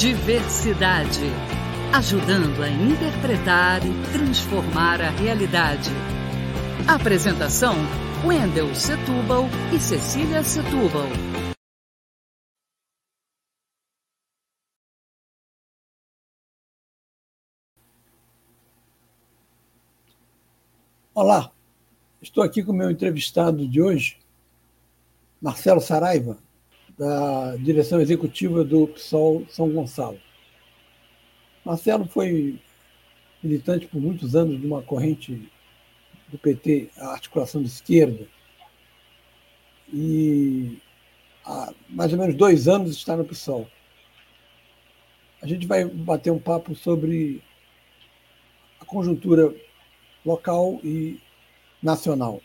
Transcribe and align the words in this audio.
Diversidade. 0.00 1.26
Ajudando 1.92 2.62
a 2.62 2.70
interpretar 2.70 3.82
e 3.84 3.92
transformar 4.10 4.98
a 4.98 5.10
realidade. 5.10 5.90
Apresentação: 6.88 7.74
Wendel 8.24 8.74
Setúbal 8.74 9.44
e 9.76 9.78
Cecília 9.78 10.42
Setúbal. 10.42 11.04
Olá, 21.12 21.52
estou 22.22 22.42
aqui 22.42 22.62
com 22.64 22.72
o 22.72 22.74
meu 22.74 22.90
entrevistado 22.90 23.68
de 23.68 23.82
hoje, 23.82 24.18
Marcelo 25.42 25.82
Saraiva, 25.82 26.38
da 27.00 27.56
direção 27.56 27.98
executiva 27.98 28.62
do 28.62 28.86
PSOL 28.86 29.46
São 29.48 29.70
Gonçalo. 29.70 30.20
Marcelo 31.64 32.04
foi 32.04 32.60
militante 33.42 33.86
por 33.86 33.98
muitos 33.98 34.36
anos 34.36 34.60
de 34.60 34.66
uma 34.66 34.82
corrente 34.82 35.50
do 36.28 36.36
PT, 36.36 36.90
a 36.98 37.12
articulação 37.12 37.62
de 37.62 37.68
esquerda, 37.68 38.28
e 39.90 40.76
há 41.42 41.72
mais 41.88 42.12
ou 42.12 42.18
menos 42.18 42.34
dois 42.34 42.68
anos 42.68 42.94
está 42.94 43.16
no 43.16 43.24
PSOL. 43.24 43.66
A 45.40 45.46
gente 45.46 45.66
vai 45.66 45.86
bater 45.86 46.30
um 46.30 46.38
papo 46.38 46.74
sobre 46.74 47.42
a 48.78 48.84
conjuntura 48.84 49.54
local 50.22 50.78
e 50.84 51.18
nacional. 51.82 52.42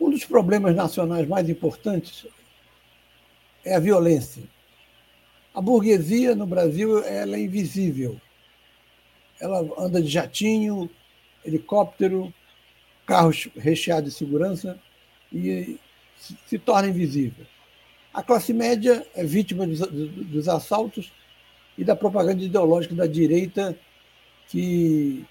Um 0.00 0.10
dos 0.10 0.24
problemas 0.24 0.74
nacionais 0.74 1.26
mais 1.26 1.48
importantes 1.48 2.26
é 3.64 3.74
a 3.74 3.80
violência. 3.80 4.42
A 5.54 5.60
burguesia 5.60 6.34
no 6.34 6.46
Brasil 6.46 7.02
ela 7.02 7.36
é 7.36 7.40
invisível. 7.40 8.20
Ela 9.40 9.66
anda 9.78 10.02
de 10.02 10.08
jatinho, 10.08 10.90
helicóptero, 11.44 12.32
carros 13.06 13.48
recheados 13.56 14.12
de 14.12 14.18
segurança 14.18 14.78
e 15.32 15.78
se 16.46 16.58
torna 16.58 16.88
invisível. 16.88 17.46
A 18.12 18.22
classe 18.22 18.52
média 18.52 19.06
é 19.14 19.24
vítima 19.24 19.66
dos, 19.66 19.80
dos 19.80 20.48
assaltos 20.48 21.12
e 21.76 21.84
da 21.84 21.94
propaganda 21.94 22.42
ideológica 22.42 22.94
da 22.94 23.06
direita 23.06 23.78
que 24.48 25.24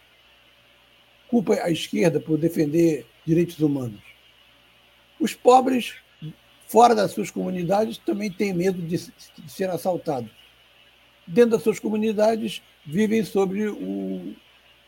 culpa 1.28 1.56
a 1.56 1.70
esquerda 1.70 2.20
por 2.20 2.38
defender 2.38 3.06
direitos 3.26 3.60
humanos. 3.60 4.15
Os 5.20 5.34
pobres, 5.34 5.96
fora 6.68 6.94
das 6.94 7.12
suas 7.12 7.32
comunidades, 7.32 7.98
também 7.98 8.32
têm 8.32 8.54
medo 8.54 8.82
de, 8.82 8.98
de 8.98 9.52
ser 9.52 9.70
assaltados. 9.70 10.30
Dentro 11.26 11.52
das 11.52 11.64
suas 11.64 11.80
comunidades, 11.80 12.62
vivem 12.86 13.24
sobre 13.24 13.68
o 13.68 14.36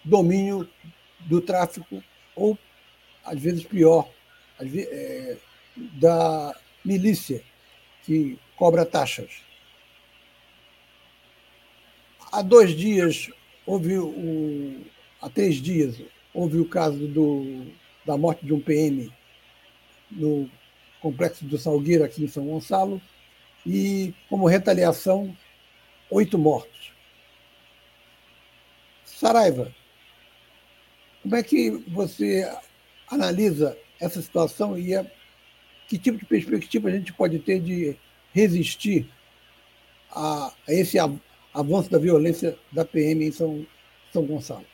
domínio 0.04 0.70
do 1.22 1.42
tráfico, 1.42 2.04
ou, 2.36 2.58
às 3.24 3.40
vezes, 3.40 3.64
pior, 3.64 4.10
às 4.60 4.70
vezes, 4.70 4.90
é, 4.92 5.38
da 6.00 6.56
milícia, 6.84 7.44
que 8.04 8.38
cobra 8.56 8.86
taxas. 8.86 9.42
Há 12.32 12.42
dois 12.42 12.76
dias, 12.76 13.30
houve 13.66 13.98
o, 13.98 14.82
há 15.22 15.30
três 15.30 15.56
dias, 15.56 16.02
houve 16.34 16.60
o 16.60 16.66
caso 16.66 17.08
do, 17.08 17.66
da 18.06 18.18
morte 18.18 18.46
de 18.46 18.54
um 18.54 18.60
PM 18.60 19.12
no 20.10 20.50
complexo 21.02 21.46
do 21.46 21.58
Salgueiro, 21.58 22.04
aqui 22.04 22.24
em 22.24 22.28
São 22.28 22.46
Gonçalo, 22.46 23.02
e, 23.66 24.14
como 24.30 24.48
retaliação, 24.48 25.36
oito 26.10 26.38
mortos. 26.38 26.94
Saraiva, 29.04 29.74
como 31.22 31.36
é 31.36 31.44
que 31.44 31.72
você 31.88 32.50
analisa 33.10 33.78
essa 34.00 34.22
situação 34.22 34.78
e 34.78 34.96
a, 34.96 35.06
que 35.88 35.98
tipo 35.98 36.18
de 36.18 36.26
perspectiva 36.26 36.88
a 36.88 36.92
gente 36.92 37.12
pode 37.14 37.40
ter 37.40 37.60
de 37.60 37.98
resistir 38.34 39.10
a, 40.12 40.54
a 40.68 40.74
esse 40.74 40.98
avanço 41.54 41.90
da 41.90 41.98
violência 41.98 42.58
da 42.72 42.86
PM 42.86 43.26
em 43.26 43.32
São, 43.32 43.66
São 44.12 44.26
Gonçalo? 44.26 44.66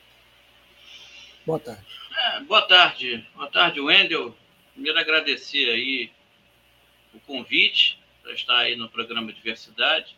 Boa 1.46 1.58
tarde. 1.58 1.84
É, 2.16 2.40
boa 2.40 2.62
tarde. 2.62 3.26
Boa 3.34 3.50
tarde, 3.50 3.80
Wendel. 3.80 4.34
Primeiro 4.74 4.98
agradecer 4.98 5.70
aí 5.70 6.12
o 7.14 7.20
convite 7.20 7.98
para 8.22 8.32
estar 8.32 8.58
aí 8.58 8.76
no 8.76 8.88
programa 8.88 9.32
Diversidade. 9.32 10.16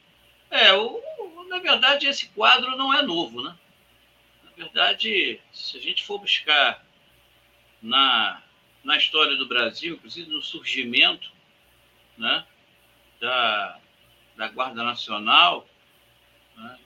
É, 0.51 0.73
o, 0.73 1.45
na 1.49 1.59
verdade, 1.59 2.07
esse 2.07 2.29
quadro 2.31 2.77
não 2.77 2.93
é 2.93 3.03
novo, 3.03 3.43
né? 3.43 3.57
Na 4.45 4.51
verdade, 4.57 5.39
se 5.53 5.77
a 5.77 5.81
gente 5.81 6.05
for 6.05 6.19
buscar 6.19 6.85
na, 7.83 8.43
na 8.83 8.97
história 8.97 9.37
do 9.37 9.47
Brasil, 9.47 9.95
inclusive 9.95 10.31
no 10.31 10.41
surgimento 10.41 11.31
né, 12.17 12.47
da, 13.21 13.79
da 14.37 14.49
Guarda 14.49 14.83
Nacional, 14.83 15.69
né, 16.57 16.79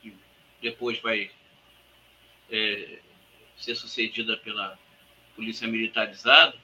que 0.00 0.16
depois 0.62 1.00
vai 1.00 1.30
é, 2.50 3.00
ser 3.56 3.74
sucedida 3.74 4.36
pela 4.36 4.78
Polícia 5.34 5.66
Militarizada, 5.66 6.56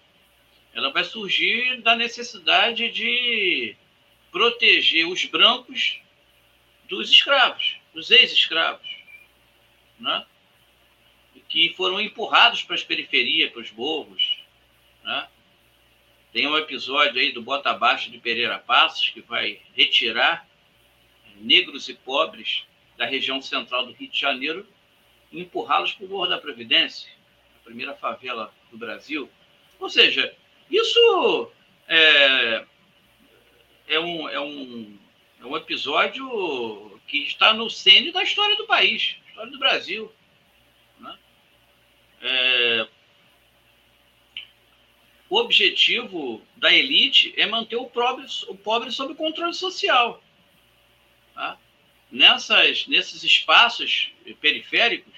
ela 0.74 0.90
vai 0.90 1.04
surgir 1.04 1.80
da 1.82 1.94
necessidade 1.94 2.90
de 2.90 3.76
proteger 4.30 5.06
os 5.06 5.24
brancos 5.26 6.00
dos 6.88 7.10
escravos, 7.10 7.76
dos 7.92 8.10
ex-escravos, 8.10 8.88
né? 9.98 10.26
que 11.48 11.74
foram 11.74 12.00
empurrados 12.00 12.62
para 12.62 12.74
as 12.74 12.82
periferias, 12.82 13.52
para 13.52 13.60
os 13.60 13.70
morros. 13.72 14.38
Né? 15.04 15.28
Tem 16.32 16.46
um 16.46 16.56
episódio 16.56 17.20
aí 17.20 17.30
do 17.32 17.42
Bota 17.42 17.70
Abaixo 17.70 18.10
de 18.10 18.18
Pereira 18.18 18.58
Passos, 18.58 19.10
que 19.10 19.20
vai 19.20 19.60
retirar 19.74 20.48
negros 21.36 21.88
e 21.88 21.94
pobres 21.94 22.64
da 22.96 23.04
região 23.04 23.42
central 23.42 23.84
do 23.84 23.92
Rio 23.92 24.08
de 24.08 24.18
Janeiro 24.18 24.66
e 25.30 25.40
empurrá-los 25.40 25.92
para 25.92 26.06
o 26.06 26.08
Morro 26.08 26.26
da 26.26 26.38
Providência, 26.38 27.10
a 27.60 27.64
primeira 27.64 27.94
favela 27.94 28.52
do 28.70 28.78
Brasil. 28.78 29.30
Ou 29.78 29.90
seja, 29.90 30.34
isso 30.70 31.50
é, 31.88 32.64
é, 33.88 34.00
um, 34.00 34.28
é, 34.28 34.40
um, 34.40 34.98
é 35.40 35.46
um 35.46 35.56
episódio 35.56 37.00
que 37.06 37.18
está 37.24 37.52
no 37.52 37.68
centro 37.68 38.12
da 38.12 38.22
história 38.22 38.56
do 38.56 38.66
país, 38.66 39.16
história 39.28 39.50
do 39.50 39.58
Brasil. 39.58 40.12
Né? 40.98 41.18
É, 42.22 42.88
o 45.28 45.36
objetivo 45.36 46.42
da 46.56 46.72
elite 46.72 47.34
é 47.36 47.46
manter 47.46 47.76
o 47.76 47.86
pobre, 47.86 48.26
o 48.48 48.54
pobre 48.54 48.90
sob 48.90 49.14
controle 49.14 49.54
social. 49.54 50.22
Tá? 51.34 51.58
Nessas, 52.10 52.86
nesses 52.86 53.22
espaços 53.22 54.10
periféricos, 54.40 55.12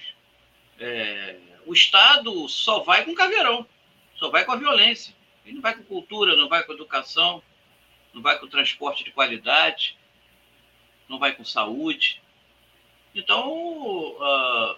é, 0.79 1.37
o 1.65 1.73
Estado 1.73 2.47
só 2.49 2.79
vai 2.79 3.05
com 3.05 3.15
caveirão, 3.15 3.65
só 4.15 4.29
vai 4.29 4.43
com 4.45 4.51
a 4.51 4.57
violência. 4.57 5.14
Ele 5.45 5.55
não 5.55 5.61
vai 5.61 5.75
com 5.75 5.83
cultura, 5.83 6.35
não 6.35 6.49
vai 6.49 6.63
com 6.63 6.73
educação, 6.73 7.41
não 8.13 8.21
vai 8.21 8.39
com 8.39 8.47
transporte 8.47 9.03
de 9.03 9.11
qualidade, 9.11 9.97
não 11.07 11.19
vai 11.19 11.33
com 11.35 11.45
saúde. 11.45 12.21
Então, 13.13 13.47
uh, 13.49 14.77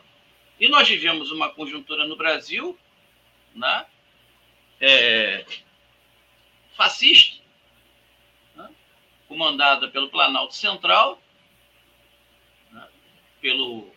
e 0.59 0.67
nós 0.67 0.88
vivemos 0.88 1.31
uma 1.31 1.50
conjuntura 1.50 2.05
no 2.05 2.16
Brasil, 2.16 2.78
né, 3.55 3.85
é, 4.79 5.45
fascista, 6.75 7.41
né, 8.55 8.70
comandada 9.28 9.87
pelo 9.87 10.09
Planalto 10.09 10.53
Central, 10.53 11.22
né, 12.72 12.87
pelo 13.40 13.91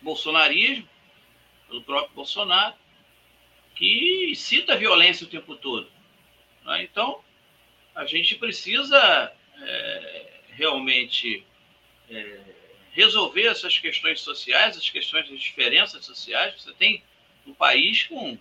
bolsonarismo, 0.00 0.88
pelo 1.68 1.82
próprio 1.82 2.14
Bolsonaro, 2.14 2.74
que 3.82 4.36
cita 4.36 4.74
a 4.74 4.76
violência 4.76 5.26
o 5.26 5.28
tempo 5.28 5.56
todo. 5.56 5.90
Né? 6.64 6.84
Então, 6.84 7.20
a 7.92 8.06
gente 8.06 8.36
precisa 8.36 9.32
é, 9.60 10.30
realmente 10.50 11.44
é, 12.08 12.40
resolver 12.92 13.48
essas 13.48 13.76
questões 13.78 14.20
sociais, 14.20 14.76
as 14.76 14.88
questões 14.88 15.28
das 15.28 15.40
diferenças 15.40 16.04
sociais. 16.04 16.62
Você 16.62 16.72
tem 16.74 17.02
um 17.44 17.52
país 17.52 18.04
com, 18.04 18.38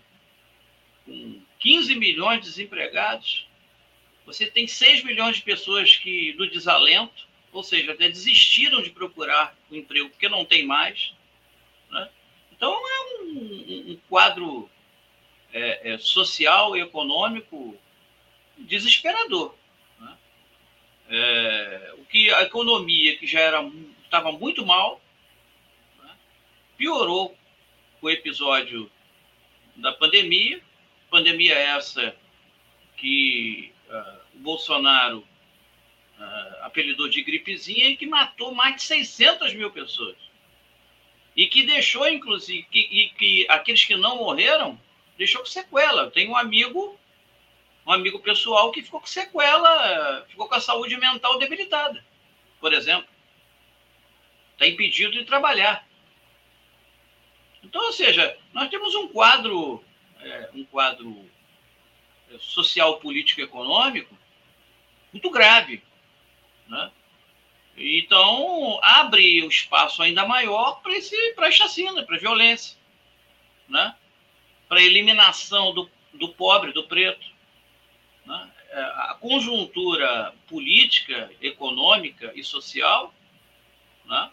com 1.05 1.41
15 1.57 1.95
milhões 1.95 2.41
de 2.41 2.45
desempregados, 2.45 3.47
você 4.23 4.45
tem 4.45 4.67
6 4.67 5.03
milhões 5.03 5.37
de 5.37 5.41
pessoas 5.41 5.95
que 5.95 6.33
do 6.33 6.47
desalento, 6.47 7.27
ou 7.51 7.63
seja, 7.63 7.93
até 7.93 8.07
desistiram 8.07 8.83
de 8.83 8.91
procurar 8.91 9.57
o 9.71 9.73
um 9.73 9.77
emprego 9.77 10.09
porque 10.11 10.29
não 10.29 10.45
tem 10.45 10.67
mais. 10.67 11.15
Né? 11.89 12.09
Então, 12.51 12.71
é 12.71 13.23
um, 13.23 13.91
um 13.91 13.99
quadro 14.07 14.69
é, 15.53 15.93
é, 15.93 15.97
social 15.97 16.75
e 16.75 16.81
econômico 16.81 17.77
desesperador. 18.57 19.55
Né? 19.99 20.17
é, 21.09 21.93
o 21.97 22.05
que 22.05 22.31
a 22.31 22.43
economia, 22.43 23.17
que 23.17 23.27
já 23.27 23.39
era 23.39 23.71
estava 24.03 24.31
muito 24.31 24.65
mal, 24.65 25.01
né, 26.01 26.11
piorou 26.77 27.37
com 27.99 28.07
o 28.07 28.09
episódio 28.09 28.91
da 29.75 29.93
pandemia, 29.93 30.61
pandemia 31.09 31.53
essa 31.55 32.15
que 32.97 33.73
uh, 33.89 34.19
o 34.35 34.39
Bolsonaro 34.39 35.19
uh, 35.19 36.63
apelidou 36.63 37.09
de 37.09 37.21
gripezinha 37.21 37.89
e 37.89 37.97
que 37.97 38.05
matou 38.05 38.53
mais 38.53 38.75
de 38.75 38.83
600 38.83 39.53
mil 39.53 39.71
pessoas. 39.71 40.17
E 41.35 41.47
que 41.47 41.63
deixou, 41.63 42.07
inclusive, 42.07 42.63
que, 42.63 43.13
que 43.17 43.45
aqueles 43.49 43.83
que 43.83 43.95
não 43.95 44.17
morreram, 44.17 44.79
deixou 45.21 45.41
com 45.41 45.47
sequela. 45.47 46.09
Tem 46.09 46.27
um 46.27 46.35
amigo, 46.35 46.99
um 47.85 47.91
amigo 47.91 48.19
pessoal 48.19 48.71
que 48.71 48.81
ficou 48.81 48.99
com 48.99 49.05
sequela, 49.05 50.25
ficou 50.27 50.47
com 50.47 50.55
a 50.55 50.59
saúde 50.59 50.97
mental 50.97 51.37
debilitada, 51.37 52.03
por 52.59 52.73
exemplo. 52.73 53.07
Está 54.53 54.65
impedido 54.65 55.11
de 55.11 55.23
trabalhar. 55.23 55.87
Então, 57.61 57.85
ou 57.85 57.93
seja, 57.93 58.35
nós 58.51 58.67
temos 58.69 58.95
um 58.95 59.07
quadro, 59.09 59.83
é, 60.19 60.49
um 60.55 60.65
quadro 60.65 61.29
é, 62.31 62.39
social, 62.39 62.99
político, 62.99 63.41
econômico 63.41 64.17
muito 65.13 65.29
grave, 65.29 65.83
né? 66.67 66.91
Então 67.77 68.79
abre 68.81 69.43
um 69.43 69.49
espaço 69.49 70.01
ainda 70.01 70.25
maior 70.25 70.81
para 70.81 70.97
esse, 70.97 71.33
para 71.33 71.47
a 71.47 71.51
chacina, 71.51 72.03
para 72.03 72.15
a 72.15 72.19
violência, 72.19 72.75
né? 73.69 73.95
Para 74.71 74.79
a 74.79 74.83
eliminação 74.83 75.73
do, 75.73 75.91
do 76.13 76.29
pobre, 76.29 76.71
do 76.71 76.85
preto, 76.85 77.27
né? 78.25 78.49
É, 78.69 78.81
a 78.81 79.17
conjuntura 79.19 80.33
política, 80.47 81.29
econômica 81.41 82.31
e 82.33 82.41
social, 82.41 83.13
né? 84.05 84.31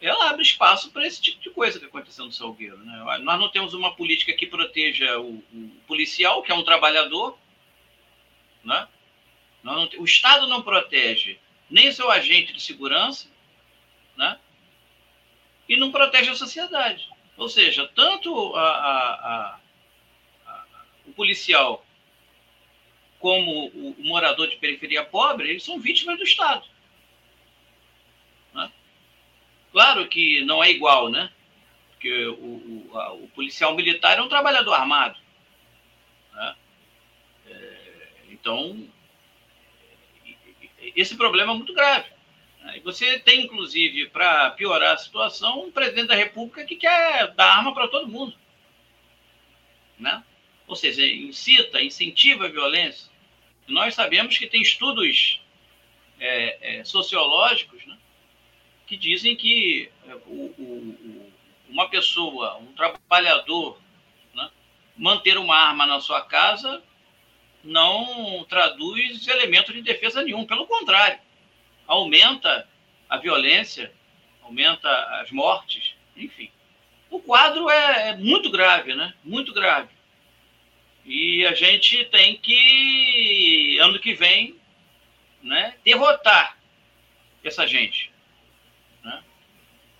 ela 0.00 0.28
abre 0.28 0.42
espaço 0.42 0.90
para 0.90 1.06
esse 1.06 1.22
tipo 1.22 1.40
de 1.40 1.50
coisa 1.50 1.78
que 1.78 1.84
aconteceu 1.84 2.24
no 2.24 2.32
Salgueiro. 2.32 2.78
Né? 2.78 3.18
Nós 3.22 3.38
não 3.38 3.48
temos 3.48 3.72
uma 3.72 3.94
política 3.94 4.32
que 4.32 4.44
proteja 4.44 5.20
o, 5.20 5.36
o 5.36 5.70
policial, 5.86 6.42
que 6.42 6.50
é 6.50 6.54
um 6.56 6.64
trabalhador. 6.64 7.38
Né? 8.64 8.88
Não, 9.62 9.88
o 9.98 10.04
Estado 10.04 10.48
não 10.48 10.62
protege 10.62 11.38
nem 11.70 11.92
seu 11.92 12.10
agente 12.10 12.52
de 12.52 12.60
segurança, 12.60 13.30
né? 14.16 14.36
e 15.68 15.76
não 15.76 15.92
protege 15.92 16.30
a 16.30 16.34
sociedade. 16.34 17.08
Ou 17.36 17.48
seja, 17.48 17.88
tanto 17.94 18.54
a, 18.54 18.68
a, 18.68 19.60
a, 20.46 20.64
o 21.06 21.12
policial 21.12 21.84
como 23.18 23.68
o, 23.68 23.90
o 23.98 24.04
morador 24.04 24.48
de 24.48 24.56
periferia 24.56 25.04
pobre, 25.04 25.50
eles 25.50 25.62
são 25.62 25.78
vítimas 25.78 26.18
do 26.18 26.24
Estado. 26.24 26.64
Claro 29.72 30.08
que 30.08 30.44
não 30.44 30.62
é 30.62 30.70
igual, 30.70 31.08
né? 31.08 31.30
Porque 31.90 32.26
o, 32.26 32.88
o, 32.92 32.98
a, 32.98 33.12
o 33.12 33.28
policial 33.28 33.74
militar 33.74 34.18
é 34.18 34.22
um 34.22 34.28
trabalhador 34.28 34.72
armado. 34.72 35.18
Né? 36.32 36.56
É, 37.46 38.08
então, 38.30 38.88
esse 40.96 41.16
problema 41.16 41.52
é 41.52 41.56
muito 41.56 41.72
grave. 41.72 42.08
Você 42.84 43.18
tem, 43.18 43.42
inclusive, 43.44 44.08
para 44.10 44.50
piorar 44.50 44.94
a 44.94 44.98
situação, 44.98 45.64
um 45.64 45.72
presidente 45.72 46.08
da 46.08 46.14
República 46.14 46.64
que 46.64 46.76
quer 46.76 47.32
dar 47.34 47.56
arma 47.56 47.74
para 47.74 47.88
todo 47.88 48.08
mundo. 48.08 48.34
Né? 49.98 50.22
Ou 50.66 50.76
seja, 50.76 51.06
incita, 51.06 51.82
incentiva 51.82 52.46
a 52.46 52.50
violência. 52.50 53.10
Nós 53.66 53.94
sabemos 53.94 54.36
que 54.36 54.46
tem 54.46 54.60
estudos 54.62 55.40
é, 56.18 56.78
é, 56.78 56.84
sociológicos 56.84 57.84
né, 57.86 57.96
que 58.86 58.96
dizem 58.96 59.34
que 59.36 59.90
é, 60.06 60.14
o, 60.26 60.54
o, 60.58 61.32
uma 61.68 61.88
pessoa, 61.88 62.58
um 62.58 62.72
trabalhador, 62.72 63.80
né, 64.34 64.50
manter 64.96 65.38
uma 65.38 65.56
arma 65.56 65.86
na 65.86 66.00
sua 66.00 66.22
casa 66.22 66.82
não 67.62 68.44
traduz 68.48 69.26
elemento 69.28 69.72
de 69.72 69.82
defesa 69.82 70.22
nenhum, 70.22 70.46
pelo 70.46 70.66
contrário, 70.66 71.18
aumenta 71.90 72.68
a 73.08 73.16
violência, 73.16 73.92
aumenta 74.42 74.88
as 75.20 75.32
mortes, 75.32 75.94
enfim. 76.16 76.48
O 77.10 77.20
quadro 77.20 77.68
é, 77.68 78.10
é 78.10 78.16
muito 78.16 78.48
grave, 78.48 78.94
né? 78.94 79.12
Muito 79.24 79.52
grave. 79.52 79.88
E 81.04 81.44
a 81.44 81.52
gente 81.52 82.04
tem 82.04 82.36
que, 82.36 83.76
ano 83.80 83.98
que 83.98 84.14
vem, 84.14 84.54
né, 85.42 85.74
derrotar 85.84 86.56
essa 87.42 87.66
gente. 87.66 88.12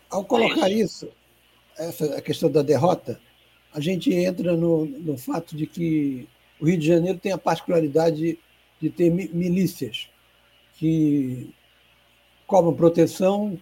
Ao 0.09 0.25
colocar 0.25 0.71
é 0.71 0.75
isso. 0.75 1.07
isso, 1.07 1.13
essa 1.77 2.19
a 2.19 2.21
questão 2.21 2.51
da 2.51 2.63
derrota, 2.63 3.21
a 3.73 3.81
gente 3.81 4.13
entra 4.13 4.57
no, 4.57 4.85
no 4.85 5.17
fato 5.17 5.57
de 5.57 5.67
que 5.67 6.29
o 6.61 6.67
Rio 6.67 6.79
de 6.79 6.87
Janeiro 6.87 7.19
tem 7.19 7.33
a 7.33 7.39
particularidade 7.39 8.39
de 8.81 8.91
ter 8.91 9.11
milícias 9.11 10.09
que 10.77 11.53
cobram 12.51 12.75
proteção, 12.75 13.57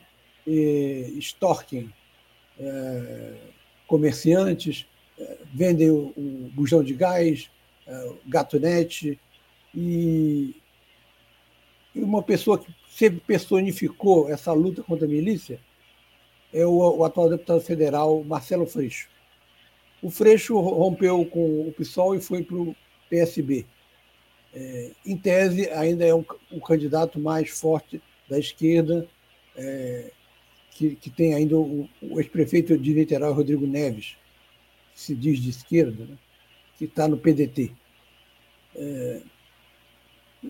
e 0.47 1.13
extorquem 1.19 1.93
é, 2.59 3.35
comerciantes, 3.87 4.87
é, 5.19 5.37
vendem 5.53 5.91
o, 5.91 6.07
o 6.17 6.51
bujão 6.55 6.83
de 6.83 6.95
gás, 6.95 7.51
é, 7.87 8.05
o 8.07 8.19
gatonete, 8.27 9.21
e, 9.75 10.57
uma 11.95 12.23
pessoa 12.23 12.59
que 12.59 12.75
sempre 12.89 13.21
personificou 13.21 14.31
essa 14.31 14.55
luta 14.55 14.83
contra 14.83 15.05
a 15.05 15.09
milícia 15.09 15.61
é 16.51 16.65
o, 16.65 16.79
o 16.79 17.05
atual 17.05 17.29
deputado 17.29 17.61
federal 17.61 18.25
Marcelo 18.25 18.67
Freixo. 18.67 19.11
O 20.01 20.09
Freixo 20.09 20.59
rompeu 20.59 21.27
com 21.27 21.69
o 21.69 21.73
PSOL 21.73 22.15
e 22.15 22.21
foi 22.23 22.43
para 22.43 22.57
o 22.57 22.75
PSB. 23.11 23.67
É, 24.55 24.93
em 25.05 25.15
tese, 25.15 25.69
ainda 25.69 26.07
é 26.07 26.15
o, 26.15 26.25
o, 26.51 26.59
candidato 26.59 27.21
mais 27.21 27.51
forte 27.51 28.01
da 28.29 28.39
esquerda, 28.39 29.07
é, 29.57 30.11
que, 30.73 30.95
que, 30.97 31.11
tem 31.11 31.35
ainda 31.35 31.57
o, 31.57 31.89
o 32.03 32.21
ex-prefeito 32.21 32.77
de 32.79 32.95
Niterói, 32.95 33.33
Rodrigo 33.33 33.67
Neves, 33.67 34.17
que 34.95 35.01
se 35.01 35.15
diz 35.15 35.41
de 35.41 35.51
esquerda, 35.51 36.05
né, 36.05 36.17
que 36.77 36.85
está 36.85 37.09
no 37.09 37.19
PDT. 37.19 37.73
É, 38.77 39.21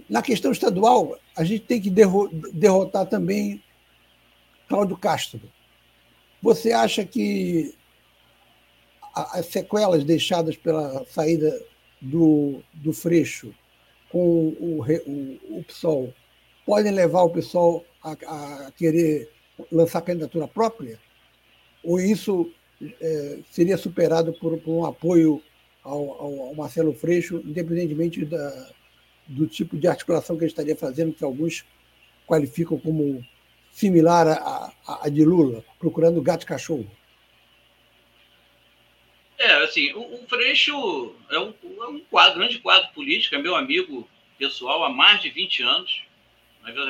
na 0.09 0.21
questão 0.21 0.53
estadual, 0.53 1.19
a 1.37 1.45
gente 1.45 1.65
tem 1.65 1.81
que 1.81 1.91
derrotar 1.91 3.07
também 3.07 3.63
Cláudio 4.69 4.99
Castro, 4.99 5.41
você 6.43 6.73
acha 6.73 7.05
que 7.05 7.75
as 9.15 9.47
sequelas 9.47 10.05
deixadas 10.05 10.57
pela 10.57 11.05
saída 11.07 11.65
do, 12.01 12.63
do 12.75 12.93
Freixo 12.93 13.53
com 14.11 14.49
o, 14.61 14.85
o, 15.07 15.59
o 15.59 15.65
PSOL 15.65 16.13
podem 16.69 16.93
levar 16.93 17.23
o 17.23 17.31
PSOL 17.31 17.83
a, 18.05 18.13
a 18.13 18.71
querer 18.73 19.31
lançar 19.73 20.03
candidatura 20.03 20.47
própria? 20.47 21.01
Ou 21.83 21.99
isso 21.99 22.53
é, 23.01 23.39
seria 23.51 23.79
superado 23.79 24.35
por, 24.35 24.59
por 24.59 24.71
um 24.71 24.85
apoio 24.85 25.43
ao, 25.83 26.11
ao, 26.21 26.55
Marcelo 26.55 26.93
Freixo, 26.93 27.43
independentemente 27.43 28.23
da, 28.23 28.71
do 29.27 29.47
tipo 29.47 29.79
de 29.79 29.89
articulação 29.89 30.37
que 30.37 30.45
ele 30.45 30.51
estaria 30.51 30.77
fazendo, 30.77 31.15
que 31.15 31.25
alguns 31.25 31.65
qualificam 32.27 32.79
como 32.79 33.25
similar 33.73 34.29
à, 34.29 34.71
à 35.07 35.09
de 35.09 35.25
Lula, 35.25 35.65
procurando 35.79 36.21
gato 36.21 36.43
e 36.43 36.47
cachorro? 36.47 36.91
É, 39.39 39.65
assim, 39.65 39.91
o, 39.95 40.01
o 40.01 40.27
Freixo 40.29 41.15
é 41.31 41.39
um, 41.39 41.55
é 41.65 41.87
um 41.87 42.01
quadro, 42.11 42.41
grande 42.41 42.59
quadro 42.59 42.93
político, 42.93 43.37
é 43.37 43.39
meu 43.39 43.57
amigo 43.57 44.07
pessoal 44.39 44.85
há 44.85 44.91
mais 44.91 45.23
de 45.23 45.31
20 45.31 45.63
anos. 45.63 46.08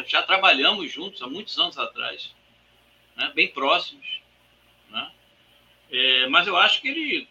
Já 0.06 0.23
trabalhamos 0.23 0.90
juntos 0.90 1.23
há 1.23 1.26
muitos 1.26 1.58
anos 1.58 1.78
atrás, 1.78 2.35
né, 3.16 3.32
bem 3.35 3.49
próximos. 3.49 4.20
Né? 4.90 5.12
É, 5.90 6.26
mas 6.28 6.47
eu 6.47 6.56
acho 6.56 6.80
que 6.80 6.88
ele 6.88 7.28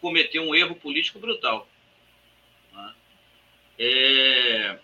cometeu 0.00 0.42
um 0.42 0.54
erro 0.54 0.74
político 0.74 1.18
brutal. 1.18 1.68
Né? 2.72 2.94
É, 3.78 4.78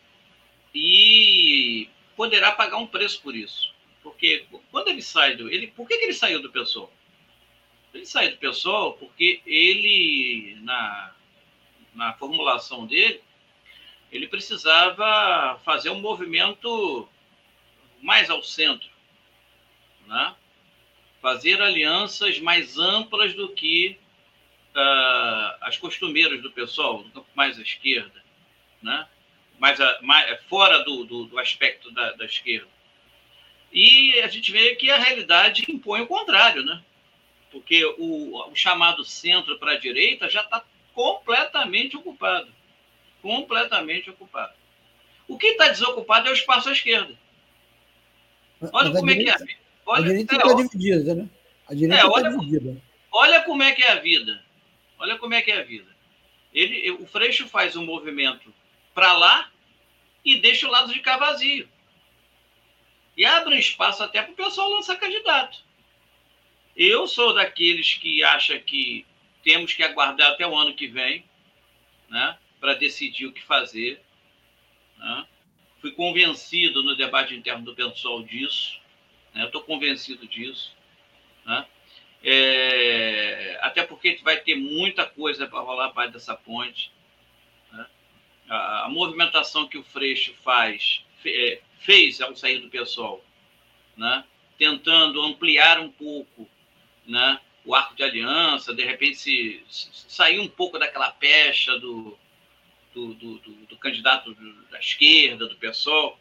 e 0.74 1.88
poderá 2.16 2.52
pagar 2.52 2.78
um 2.78 2.86
preço 2.86 3.22
por 3.22 3.34
isso. 3.34 3.72
Porque 4.02 4.46
quando 4.70 4.88
ele 4.88 5.02
sai 5.02 5.36
do. 5.36 5.50
Ele, 5.50 5.68
por 5.68 5.88
que, 5.88 5.96
que 5.96 6.04
ele 6.04 6.12
saiu 6.12 6.42
do 6.42 6.50
pessoal? 6.50 6.92
Ele 7.92 8.04
saiu 8.04 8.32
do 8.32 8.36
pessoal 8.38 8.94
porque 8.94 9.40
ele, 9.46 10.58
na, 10.60 11.14
na 11.94 12.12
formulação 12.14 12.86
dele, 12.86 13.22
ele 14.10 14.26
precisava 14.28 15.60
fazer 15.64 15.90
um 15.90 16.00
movimento 16.00 17.08
mais 18.00 18.30
ao 18.30 18.42
centro, 18.42 18.88
né? 20.06 20.34
fazer 21.20 21.60
alianças 21.60 22.38
mais 22.38 22.78
amplas 22.78 23.32
do 23.34 23.48
que 23.48 23.98
uh, 24.76 25.56
as 25.62 25.78
costumeiras 25.78 26.42
do 26.42 26.50
pessoal, 26.50 27.04
mais 27.34 27.58
à 27.58 27.62
esquerda. 27.62 28.22
Né? 28.82 29.08
mais, 29.58 29.78
mais 30.02 30.42
fora 30.44 30.82
do, 30.84 31.04
do, 31.04 31.24
do 31.24 31.38
aspecto 31.38 31.90
da, 31.90 32.12
da, 32.12 32.24
esquerda. 32.24 32.68
E 33.72 34.20
a 34.20 34.28
gente 34.28 34.52
vê 34.52 34.74
que 34.76 34.90
a 34.90 34.98
realidade 34.98 35.64
impõe 35.68 36.02
o 36.02 36.06
contrário, 36.06 36.64
né? 36.64 36.82
Porque 37.50 37.84
o, 37.98 38.50
o 38.50 38.54
chamado 38.54 39.04
centro 39.04 39.58
para 39.58 39.72
a 39.72 39.78
direita 39.78 40.28
já 40.28 40.42
está 40.42 40.62
completamente 40.92 41.96
ocupado. 41.96 42.52
Completamente 43.24 44.10
ocupado. 44.10 44.52
O 45.26 45.38
que 45.38 45.46
está 45.46 45.68
desocupado 45.68 46.28
é 46.28 46.30
o 46.30 46.34
espaço 46.34 46.68
à 46.68 46.72
esquerda. 46.72 47.18
Olha 48.70 48.92
como 48.92 49.10
é 49.10 49.14
que 49.14 49.30
é. 49.30 49.34
Olha, 49.86 50.04
a 50.04 50.08
direita 50.08 50.36
está 50.36 50.50
é, 50.50 50.54
dividida, 50.56 51.14
né? 51.14 51.28
A 51.66 51.72
direita 51.72 52.06
está 52.06 52.18
é, 52.20 52.22
tá 52.22 52.28
dividida. 52.28 52.82
Olha 53.10 53.40
como 53.40 53.62
é 53.62 53.72
que 53.72 53.82
é 53.82 53.92
a 53.92 53.94
vida. 53.94 54.44
Olha 54.98 55.16
como 55.16 55.32
é 55.32 55.40
que 55.40 55.50
é 55.50 55.58
a 55.58 55.62
vida. 55.62 55.90
Ele, 56.52 56.90
o 56.90 57.06
Freixo 57.06 57.48
faz 57.48 57.74
um 57.76 57.86
movimento 57.86 58.52
para 58.94 59.14
lá 59.14 59.50
e 60.22 60.38
deixa 60.38 60.68
o 60.68 60.70
lado 60.70 60.92
de 60.92 61.00
cá 61.00 61.16
vazio. 61.16 61.66
E 63.16 63.24
abre 63.24 63.54
um 63.54 63.58
espaço 63.58 64.02
até 64.02 64.20
para 64.20 64.32
o 64.32 64.36
pessoal 64.36 64.68
lançar 64.68 64.96
candidato. 64.96 65.60
Eu 66.76 67.06
sou 67.06 67.32
daqueles 67.32 67.94
que 67.94 68.22
acha 68.22 68.58
que 68.58 69.06
temos 69.42 69.72
que 69.72 69.82
aguardar 69.82 70.32
até 70.32 70.46
o 70.46 70.54
ano 70.54 70.74
que 70.74 70.88
vem 70.88 71.24
né, 72.10 72.36
para 72.64 72.72
decidir 72.72 73.26
o 73.26 73.32
que 73.32 73.42
fazer. 73.42 74.00
Né? 74.96 75.26
Fui 75.82 75.92
convencido 75.92 76.82
no 76.82 76.96
debate 76.96 77.34
interno 77.34 77.62
do 77.62 77.74
pessoal 77.74 78.22
disso. 78.22 78.80
Né? 79.34 79.44
Estou 79.44 79.60
convencido 79.60 80.26
disso. 80.26 80.74
Né? 81.44 81.66
É, 82.22 83.58
até 83.60 83.84
porque 83.84 84.18
vai 84.22 84.38
ter 84.38 84.54
muita 84.54 85.04
coisa 85.04 85.46
para 85.46 85.60
rolar 85.60 85.88
abaixo 85.88 86.14
dessa 86.14 86.34
ponte. 86.34 86.90
Né? 87.70 87.86
A, 88.48 88.86
a, 88.86 88.88
movimentação 88.88 89.68
que 89.68 89.76
o 89.76 89.84
Freixo 89.84 90.32
faz, 90.42 91.04
fe, 91.22 91.36
é, 91.36 91.60
fez 91.80 92.22
ao 92.22 92.34
sair 92.34 92.60
do 92.60 92.70
pessoal, 92.70 93.22
né? 93.94 94.24
tentando 94.56 95.20
ampliar 95.20 95.78
um 95.80 95.90
pouco 95.90 96.48
né? 97.06 97.38
o 97.62 97.74
arco 97.74 97.94
de 97.94 98.02
aliança, 98.02 98.74
de 98.74 98.82
repente 98.82 99.16
se, 99.16 99.62
se 99.68 99.90
sair 100.08 100.38
um 100.38 100.48
pouco 100.48 100.78
daquela 100.78 101.10
pecha 101.10 101.78
do, 101.78 102.18
do, 102.94 103.14
do, 103.14 103.38
do, 103.38 103.76
candidato 103.76 104.34
da 104.70 104.78
esquerda, 104.78 105.48
do 105.48 105.56
PSOL, 105.56 106.18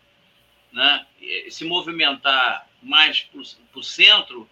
né? 0.71 1.05
se 1.49 1.63
movimentar 1.63 2.67
mais 2.81 3.21
para 3.21 3.79
o 3.79 3.83
centro, 3.83 4.49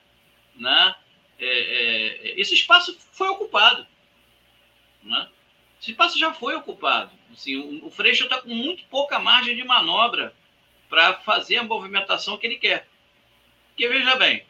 né? 0.56 0.96
É, 1.40 1.48
é, 1.48 2.40
esse 2.40 2.54
espaço 2.54 2.96
foi 3.12 3.28
ocupado. 3.30 3.86
Né? 5.02 5.28
Esse 5.82 5.92
espaço 5.92 6.20
já 6.20 6.32
foi 6.32 6.56
ocupado. 6.56 7.12
Assim, 7.34 7.56
o, 7.56 7.88
o 7.88 7.90
Freixo 7.90 8.26
está 8.26 8.40
com 8.40 8.54
muito 8.54 8.84
pouca 8.86 9.20
margem 9.20 9.56
de 9.56 9.64
manobra 9.64 10.36
para 10.88 11.16
fazer 11.22 11.58
a 11.58 11.64
movimentação 11.64 12.38
que 12.38 12.46
ele 12.46 12.58
quer. 12.58 12.88
Porque, 13.70 13.88
veja 13.88 14.16
bem, 14.18 14.46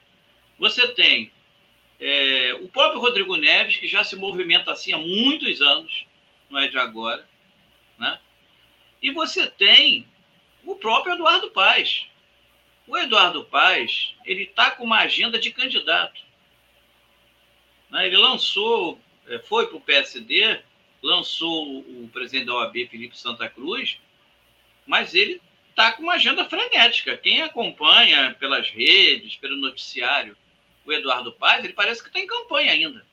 você 0.59 0.87
tem 0.89 1.31
é, 1.99 2.57
o 2.61 2.67
próprio 2.67 2.99
Rodrigo 2.99 3.37
Neves, 3.37 3.77
que 3.77 3.87
já 3.87 4.03
se 4.03 4.15
movimenta 4.15 4.71
assim 4.71 4.91
há 4.91 4.97
muitos 4.97 5.61
anos, 5.61 6.05
não 6.49 6.59
é 6.59 6.67
de 6.67 6.77
agora. 6.77 7.25
Né? 8.01 8.19
E 8.99 9.11
você 9.11 9.45
tem 9.45 10.07
o 10.65 10.75
próprio 10.75 11.13
Eduardo 11.13 11.51
Paes. 11.51 12.07
O 12.87 12.97
Eduardo 12.97 13.45
Paes 13.45 14.15
ele 14.25 14.43
está 14.43 14.71
com 14.71 14.83
uma 14.83 15.01
agenda 15.01 15.39
de 15.39 15.51
candidato. 15.51 16.19
Né? 17.91 18.07
Ele 18.07 18.17
lançou, 18.17 18.99
é, 19.27 19.37
foi 19.37 19.67
para 19.67 19.77
o 19.77 19.81
PSD, 19.81 20.61
lançou 20.99 21.79
o 21.79 22.09
presidente 22.11 22.47
da 22.47 22.55
OAB, 22.55 22.87
Felipe 22.89 23.15
Santa 23.15 23.47
Cruz, 23.47 23.99
mas 24.87 25.13
ele 25.13 25.39
está 25.69 25.91
com 25.91 26.01
uma 26.01 26.13
agenda 26.13 26.43
frenética. 26.49 27.15
Quem 27.15 27.43
acompanha 27.43 28.35
pelas 28.39 28.67
redes, 28.67 29.35
pelo 29.35 29.57
noticiário, 29.57 30.35
o 30.83 30.91
Eduardo 30.91 31.31
Paz, 31.33 31.63
ele 31.63 31.73
parece 31.73 32.01
que 32.01 32.07
está 32.07 32.19
em 32.19 32.25
campanha 32.25 32.71
ainda. 32.71 33.05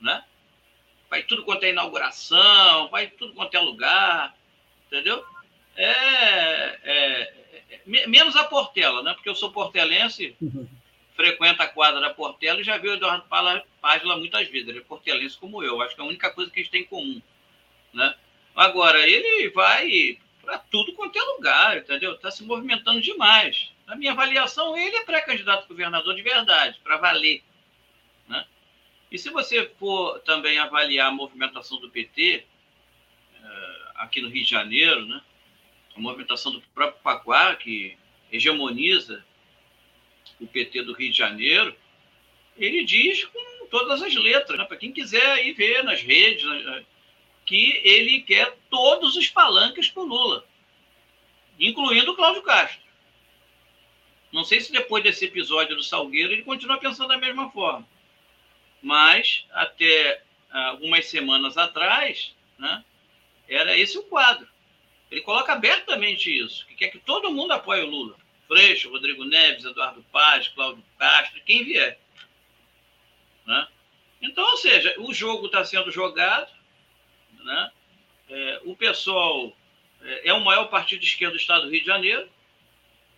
Né? 0.00 0.24
Vai 1.10 1.24
tudo 1.24 1.44
quanto 1.44 1.64
é 1.64 1.70
inauguração, 1.70 2.88
vai 2.88 3.08
tudo 3.08 3.34
quanto 3.34 3.54
é 3.54 3.60
lugar, 3.60 4.34
entendeu? 4.86 5.22
É, 5.76 5.90
é, 6.84 7.34
é 7.70 8.06
menos 8.06 8.36
a 8.36 8.44
Portela, 8.44 9.02
né? 9.02 9.12
Porque 9.12 9.28
eu 9.28 9.34
sou 9.34 9.50
portelense, 9.50 10.36
uhum 10.40 10.68
frequenta 11.20 11.64
a 11.64 11.68
quadra 11.68 12.00
da 12.00 12.14
Portela 12.14 12.60
e 12.60 12.64
já 12.64 12.78
viu 12.78 12.92
o 12.92 12.94
Eduardo 12.94 13.24
lá 13.30 14.16
muitas 14.16 14.48
vezes. 14.48 14.68
Ele 14.68 14.78
é 14.78 14.82
portelense 14.82 15.36
como 15.36 15.62
eu. 15.62 15.82
Acho 15.82 15.94
que 15.94 16.00
é 16.00 16.04
a 16.04 16.06
única 16.06 16.30
coisa 16.30 16.50
que 16.50 16.60
a 16.60 16.62
gente 16.62 16.72
tem 16.72 16.82
em 16.82 16.86
comum. 16.86 17.20
Né? 17.92 18.14
Agora, 18.56 19.06
ele 19.06 19.50
vai 19.50 20.18
para 20.42 20.58
tudo 20.58 20.94
quanto 20.94 21.18
é 21.18 21.22
lugar, 21.22 21.76
entendeu? 21.76 22.14
Está 22.14 22.30
se 22.30 22.42
movimentando 22.42 23.02
demais. 23.02 23.70
Na 23.86 23.94
minha 23.94 24.12
avaliação, 24.12 24.76
ele 24.76 24.96
é 24.96 25.04
pré-candidato 25.04 25.64
a 25.64 25.68
governador 25.68 26.14
de 26.14 26.22
verdade, 26.22 26.80
para 26.82 26.96
valer. 26.96 27.42
E 29.10 29.18
se 29.18 29.30
você 29.30 29.68
for 29.78 30.20
também 30.20 30.58
avaliar 30.58 31.08
a 31.08 31.12
movimentação 31.12 31.80
do 31.80 31.90
PT 31.90 32.44
eh, 33.42 33.82
aqui 33.96 34.20
no 34.20 34.28
Rio 34.28 34.44
de 34.44 34.50
Janeiro, 34.50 35.04
né? 35.06 35.20
a 35.96 36.00
movimentação 36.00 36.52
do 36.52 36.60
próprio 36.74 37.02
Paquá, 37.02 37.56
que 37.56 37.96
hegemoniza 38.30 39.24
o 40.40 40.46
PT 40.46 40.82
do 40.82 40.94
Rio 40.94 41.10
de 41.10 41.18
Janeiro, 41.18 41.74
ele 42.56 42.84
diz 42.84 43.24
com 43.24 43.66
todas 43.66 44.02
as 44.02 44.14
letras, 44.14 44.58
né, 44.58 44.64
para 44.64 44.76
quem 44.76 44.92
quiser 44.92 45.46
ir 45.46 45.54
ver 45.54 45.82
nas 45.82 46.02
redes, 46.02 46.44
né, 46.44 46.84
que 47.44 47.80
ele 47.84 48.20
quer 48.22 48.56
todos 48.68 49.16
os 49.16 49.28
palanques 49.28 49.90
para 49.90 50.02
o 50.02 50.06
Lula, 50.06 50.46
incluindo 51.58 52.12
o 52.12 52.16
Cláudio 52.16 52.42
Castro. 52.42 52.80
Não 54.32 54.44
sei 54.44 54.60
se 54.60 54.70
depois 54.70 55.02
desse 55.02 55.24
episódio 55.24 55.74
do 55.74 55.82
Salgueiro 55.82 56.32
ele 56.32 56.42
continua 56.42 56.78
pensando 56.78 57.08
da 57.08 57.18
mesma 57.18 57.50
forma. 57.50 57.86
Mas 58.82 59.44
até 59.52 60.22
algumas 60.50 61.06
semanas 61.06 61.56
atrás, 61.56 62.34
né, 62.58 62.84
era 63.48 63.76
esse 63.76 63.98
o 63.98 64.02
quadro. 64.04 64.48
Ele 65.10 65.20
coloca 65.22 65.52
abertamente 65.52 66.30
isso, 66.30 66.66
que 66.66 66.74
quer 66.74 66.88
que 66.88 66.98
todo 66.98 67.32
mundo 67.32 67.52
apoie 67.52 67.82
o 67.82 67.86
Lula. 67.86 68.16
Freixo, 68.46 68.90
Rodrigo 68.90 69.24
Neves, 69.24 69.64
Eduardo 69.64 70.04
Paz, 70.10 70.48
Cláudio 70.48 70.84
Castro, 70.98 71.40
quem 71.44 71.64
vier. 71.64 72.00
Né? 73.46 73.68
Então, 74.22 74.44
ou 74.44 74.56
seja, 74.56 74.94
o 74.98 75.12
jogo 75.12 75.46
está 75.46 75.64
sendo 75.64 75.90
jogado, 75.90 76.52
né? 77.44 77.72
É, 78.28 78.60
o 78.64 78.76
pessoal 78.76 79.56
é, 80.02 80.28
é, 80.28 80.32
o 80.32 80.44
maior 80.44 80.66
partido 80.66 81.00
de 81.00 81.06
esquerda 81.06 81.34
do 81.34 81.40
estado 81.40 81.62
do 81.62 81.70
Rio 81.70 81.80
de 81.80 81.86
Janeiro, 81.86 82.28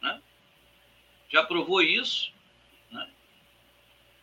né? 0.01 0.21
já 1.29 1.43
provou 1.45 1.83
isso, 1.83 2.33
né? 2.91 3.11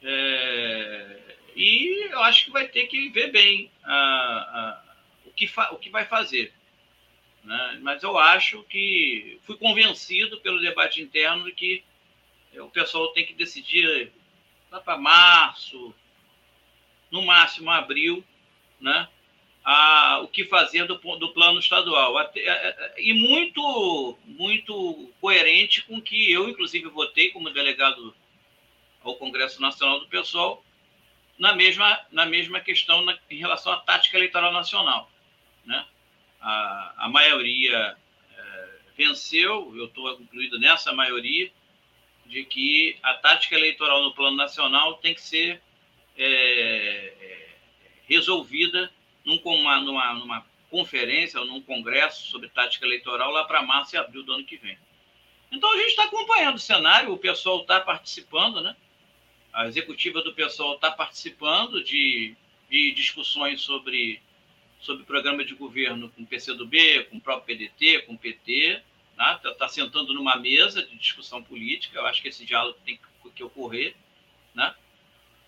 É, 0.04 1.29
e 1.56 2.08
eu 2.12 2.22
acho 2.24 2.46
que 2.46 2.52
vai 2.52 2.68
ter 2.68 2.88
que 2.88 3.10
ver 3.10 3.32
bem 3.32 3.72
a, 3.84 3.94
a, 3.94 4.84
o, 5.26 5.32
que 5.32 5.50
o 5.72 5.76
que 5.78 5.90
vai 5.90 6.06
fazer. 6.06 6.54
Né? 7.44 7.80
Mas 7.82 8.04
eu 8.04 8.18
acho 8.18 8.64
que 8.64 9.40
fui 9.44 9.58
convencido 9.58 10.40
pelo 10.42 10.62
debate 10.62 11.02
interno 11.02 11.46
de 11.46 11.52
que 11.52 11.84
o 12.58 12.70
pessoal 12.70 13.12
tem 13.14 13.26
que 13.26 13.34
decidir 13.34 14.12
lá 14.72 14.80
para 14.80 14.98
março, 14.98 15.94
no 17.12 17.22
máximo 17.22 17.70
abril, 17.70 18.24
né? 18.80 19.08
A, 19.64 20.22
o 20.24 20.28
que 20.28 20.46
fazer 20.46 20.86
do, 20.86 20.96
do 20.96 21.34
plano 21.34 21.60
estadual. 21.60 22.18
Até, 22.18 22.96
e 22.98 23.14
muito, 23.14 24.18
muito 24.26 25.12
coerente 25.20 25.84
com 25.84 26.02
que 26.02 26.32
eu, 26.32 26.50
inclusive, 26.50 26.88
votei 26.90 27.30
como 27.32 27.50
delegado 27.52 28.16
ao 29.04 29.16
Congresso 29.16 29.62
Nacional 29.62 30.00
do 30.00 30.08
Pessoal 30.08 30.64
na 31.40 31.56
mesma, 31.56 32.00
na 32.12 32.26
mesma 32.26 32.60
questão 32.60 33.04
na, 33.04 33.18
em 33.32 33.38
relação 33.38 33.72
à 33.72 33.78
tática 33.78 34.18
eleitoral 34.18 34.52
nacional. 34.52 35.10
Né? 35.66 35.86
a, 36.42 37.06
a 37.06 37.10
maioria 37.10 37.98
é, 38.38 38.70
venceu, 38.96 39.74
eu 39.76 39.86
estou 39.86 40.12
incluído 40.20 40.60
nessa 40.60 40.94
maioria, 40.94 41.52
de 42.26 42.44
que 42.46 42.98
a 43.02 43.16
tática 43.16 43.56
eleitoral 43.56 44.04
no 44.04 44.14
plano 44.14 44.38
nacional 44.38 44.96
tem 44.98 45.14
que 45.14 45.22
ser 45.22 45.62
é, 46.18 46.26
é 46.26 47.50
resolvida 48.08 48.92
numa, 49.26 49.82
numa, 49.82 50.14
numa 50.14 50.46
conferência 50.70 51.40
ou 51.40 51.46
num 51.46 51.62
congresso 51.62 52.28
sobre 52.28 52.50
tática 52.50 52.86
eleitoral 52.86 53.32
lá 53.32 53.46
para 53.46 53.64
março 53.64 53.96
e 53.96 53.98
abril 53.98 54.24
do 54.24 54.34
ano 54.34 54.46
que 54.46 54.58
vem. 54.58 54.78
Então 55.52 55.72
a 55.74 55.78
gente 55.78 55.90
está 55.90 56.04
acompanhando 56.04 56.56
o 56.56 56.60
cenário, 56.60 57.12
o 57.12 57.18
pessoal 57.18 57.62
está 57.62 57.80
participando, 57.80 58.62
né? 58.62 58.76
A 59.52 59.68
executiva 59.68 60.22
do 60.22 60.34
pessoal 60.34 60.76
está 60.76 60.92
participando 60.92 61.84
de, 61.84 62.36
de 62.70 62.92
discussões 62.92 63.62
sobre 63.62 64.22
sobre 64.80 65.04
programa 65.04 65.44
de 65.44 65.54
governo 65.56 66.10
com 66.10 66.24
o 66.24 66.26
PCdoB, 66.26 67.04
com 67.10 67.18
o 67.18 67.22
próprio 67.22 67.58
PDT, 67.58 68.04
com 68.04 68.14
o 68.14 68.18
PT, 68.18 68.82
está 69.12 69.34
né? 69.34 69.40
Tá, 69.44 69.54
tá 69.54 69.68
sentando 69.68 70.14
numa 70.14 70.38
mesa 70.38 70.82
de 70.82 70.96
discussão 70.96 71.44
política, 71.44 72.00
eu 72.00 72.06
acho 72.06 72.22
que 72.22 72.30
esse 72.30 72.46
diálogo 72.46 72.80
tem 72.86 72.98
que, 73.36 73.44
ocorrer, 73.44 73.96
né? 74.54 74.74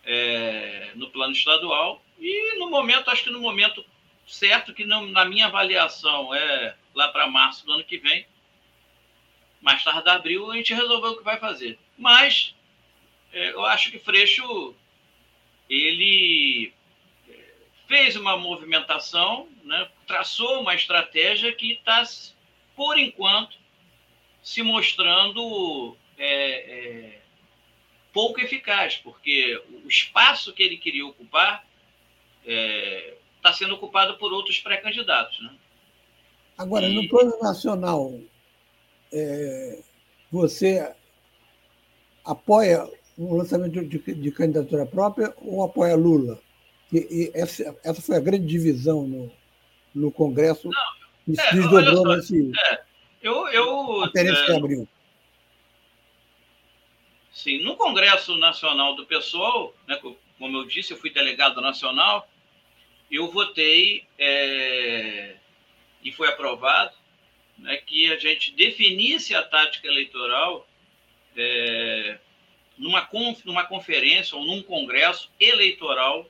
É, 0.04 0.92
no 0.96 1.10
plano 1.10 1.34
estadual, 1.34 2.04
e 2.20 2.58
no 2.60 2.70
momento, 2.70 3.10
acho 3.10 3.24
que 3.24 3.30
no 3.30 3.40
momento 3.40 3.86
certo, 4.28 4.74
que 4.74 4.86
não, 4.86 5.08
na 5.08 5.26
minha 5.26 5.48
avaliação 5.48 6.34
é 6.34 6.76
lá 6.94 7.08
para 7.10 7.28
março 7.28 7.66
do 7.66 7.74
ano 7.74 7.84
que 7.84 7.98
vem. 7.98 8.26
Mais 9.62 9.84
tarde, 9.84 10.10
abril, 10.10 10.52
a 10.52 10.56
gente 10.56 10.74
resolveu 10.74 11.12
o 11.12 11.18
que 11.18 11.24
vai 11.24 11.40
fazer. 11.40 11.78
Mas 11.98 12.56
eu 13.34 13.66
acho 13.66 13.92
que 13.92 14.00
Freixo 14.00 14.76
ele 15.70 16.74
é, 17.30 17.40
fez 17.88 18.16
uma 18.16 18.38
movimentação, 18.38 19.48
né, 19.64 19.90
traçou 20.06 20.62
uma 20.62 20.76
estratégia 20.76 21.54
que 21.54 21.74
está, 21.74 22.04
por 22.76 22.98
enquanto, 22.98 23.58
se 24.44 24.62
mostrando 24.62 25.96
é, 26.18 26.52
é, 26.52 27.22
pouco 28.12 28.42
eficaz, 28.42 28.98
porque 28.98 29.62
o 29.84 29.88
espaço 29.88 30.52
que 30.54 30.62
ele 30.62 30.78
queria 30.78 31.06
ocupar 31.06 31.66
está 32.42 32.52
é, 32.52 33.18
tá 33.42 33.54
sendo 33.54 33.76
ocupado 33.76 34.18
por 34.18 34.34
outros 34.34 34.60
pré-candidatos. 34.60 35.40
Né? 35.42 35.56
Agora, 36.58 36.86
e... 36.86 36.94
no 36.94 37.08
plano 37.08 37.38
nacional, 37.42 38.20
é, 39.14 39.80
você 40.32 40.94
apoia 42.26 42.90
um 43.22 43.38
lançamento 43.38 43.72
de, 43.72 43.98
de, 43.98 44.32
candidatura 44.32 44.86
própria 44.86 45.34
ou 45.38 45.64
apoia 45.64 45.96
Lula? 45.96 46.40
E, 46.92 46.98
e 46.98 47.32
essa, 47.34 47.76
essa, 47.84 48.02
foi 48.02 48.16
a 48.18 48.20
grande 48.20 48.46
divisão 48.46 49.08
no, 49.08 49.32
no 49.94 50.12
Congresso 50.12 50.70
Não, 50.70 51.36
que 51.36 51.42
se 51.42 51.48
é, 51.48 51.54
desdobrou 51.54 52.16
nesse. 52.16 52.52
É, 52.70 52.82
eu, 53.22 53.48
eu, 53.50 54.04
é, 54.06 54.10
que 54.10 54.52
abriu. 54.52 54.88
Sim, 57.32 57.64
no 57.64 57.76
Congresso 57.76 58.38
Nacional 58.38 58.96
do 58.96 59.06
PSOL, 59.06 59.74
né, 59.88 60.00
como 60.38 60.58
eu 60.58 60.66
disse, 60.66 60.92
eu 60.92 60.98
fui 60.98 61.10
delegado 61.10 61.62
nacional, 61.62 62.28
eu 63.10 63.32
votei 63.32 64.06
é, 64.18 65.36
e 66.04 66.12
foi 66.12 66.28
aprovado 66.28 66.94
né, 67.58 67.78
que 67.78 68.12
a 68.12 68.18
gente 68.18 68.54
definisse 68.54 69.34
a 69.34 69.44
tática 69.44 69.88
eleitoral 69.88 70.68
é, 71.36 72.20
numa, 72.82 73.08
numa 73.46 73.64
conferência 73.66 74.36
ou 74.36 74.44
num 74.44 74.64
congresso 74.64 75.30
eleitoral 75.40 76.28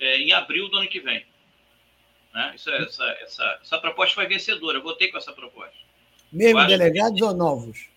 é, 0.00 0.18
em 0.18 0.32
abril 0.32 0.68
do 0.68 0.78
ano 0.78 0.88
que 0.88 1.00
vem. 1.00 1.24
Né? 2.34 2.52
Isso, 2.56 2.68
é, 2.68 2.82
essa, 2.82 3.04
essa, 3.20 3.58
essa 3.62 3.78
proposta 3.78 4.16
foi 4.16 4.26
vencedora, 4.26 4.78
eu 4.78 4.82
votei 4.82 5.08
com 5.08 5.16
essa 5.16 5.32
proposta. 5.32 5.72
Mesmo 6.32 6.66
delegados 6.66 7.18
que... 7.18 7.24
ou 7.24 7.32
novos? 7.32 7.88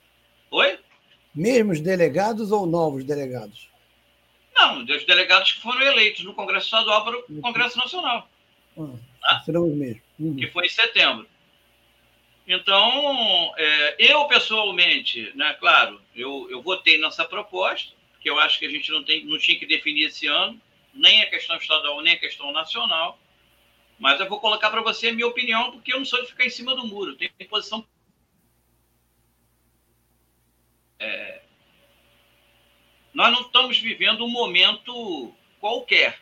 Oi? 0.51 0.79
Mesmos 1.33 1.81
delegados 1.81 2.51
ou 2.51 2.67
novos 2.67 3.03
delegados? 3.03 3.67
Não, 4.55 4.83
os 4.83 5.05
delegados 5.05 5.53
que 5.53 5.61
foram 5.61 5.81
eleitos 5.81 6.23
no 6.23 6.33
Congresso 6.33 6.65
Estadual 6.65 7.03
para 7.03 7.17
o 7.17 7.41
Congresso 7.41 7.77
Nacional. 7.77 8.29
Ah, 9.23 9.39
serão 9.43 9.67
os 9.67 9.75
mesmos. 9.75 10.03
Uhum. 10.19 10.35
Que 10.35 10.47
foi 10.47 10.67
em 10.67 10.69
setembro. 10.69 11.27
Então, 12.47 13.53
é, 13.57 13.95
eu 13.99 14.25
pessoalmente, 14.25 15.31
né, 15.35 15.53
claro, 15.59 16.01
eu, 16.15 16.47
eu 16.49 16.61
votei 16.61 16.97
nessa 16.97 17.25
proposta, 17.25 17.93
que 18.21 18.29
eu 18.29 18.39
acho 18.39 18.57
que 18.57 18.65
a 18.65 18.69
gente 18.69 18.89
não, 18.89 19.03
tem, 19.03 19.25
não 19.25 19.37
tinha 19.37 19.59
que 19.59 19.65
definir 19.65 20.05
esse 20.05 20.27
ano, 20.27 20.59
nem 20.93 21.21
a 21.21 21.29
questão 21.29 21.57
estadual, 21.57 22.01
nem 22.01 22.13
a 22.13 22.19
questão 22.19 22.51
nacional. 22.51 23.19
Mas 23.99 24.19
eu 24.19 24.29
vou 24.29 24.39
colocar 24.39 24.69
para 24.69 24.81
você 24.81 25.09
a 25.09 25.13
minha 25.13 25.27
opinião, 25.27 25.71
porque 25.71 25.93
eu 25.93 25.97
não 25.97 26.05
sou 26.05 26.21
de 26.21 26.27
ficar 26.29 26.45
em 26.45 26.49
cima 26.49 26.75
do 26.75 26.87
muro. 26.87 27.15
Tenho 27.15 27.31
posição 27.49 27.85
É, 30.99 31.41
nós 33.17 33.31
não 33.31 33.41
estamos 33.41 33.79
vivendo 33.79 34.23
um 34.23 34.29
momento 34.29 35.33
qualquer 35.59 36.19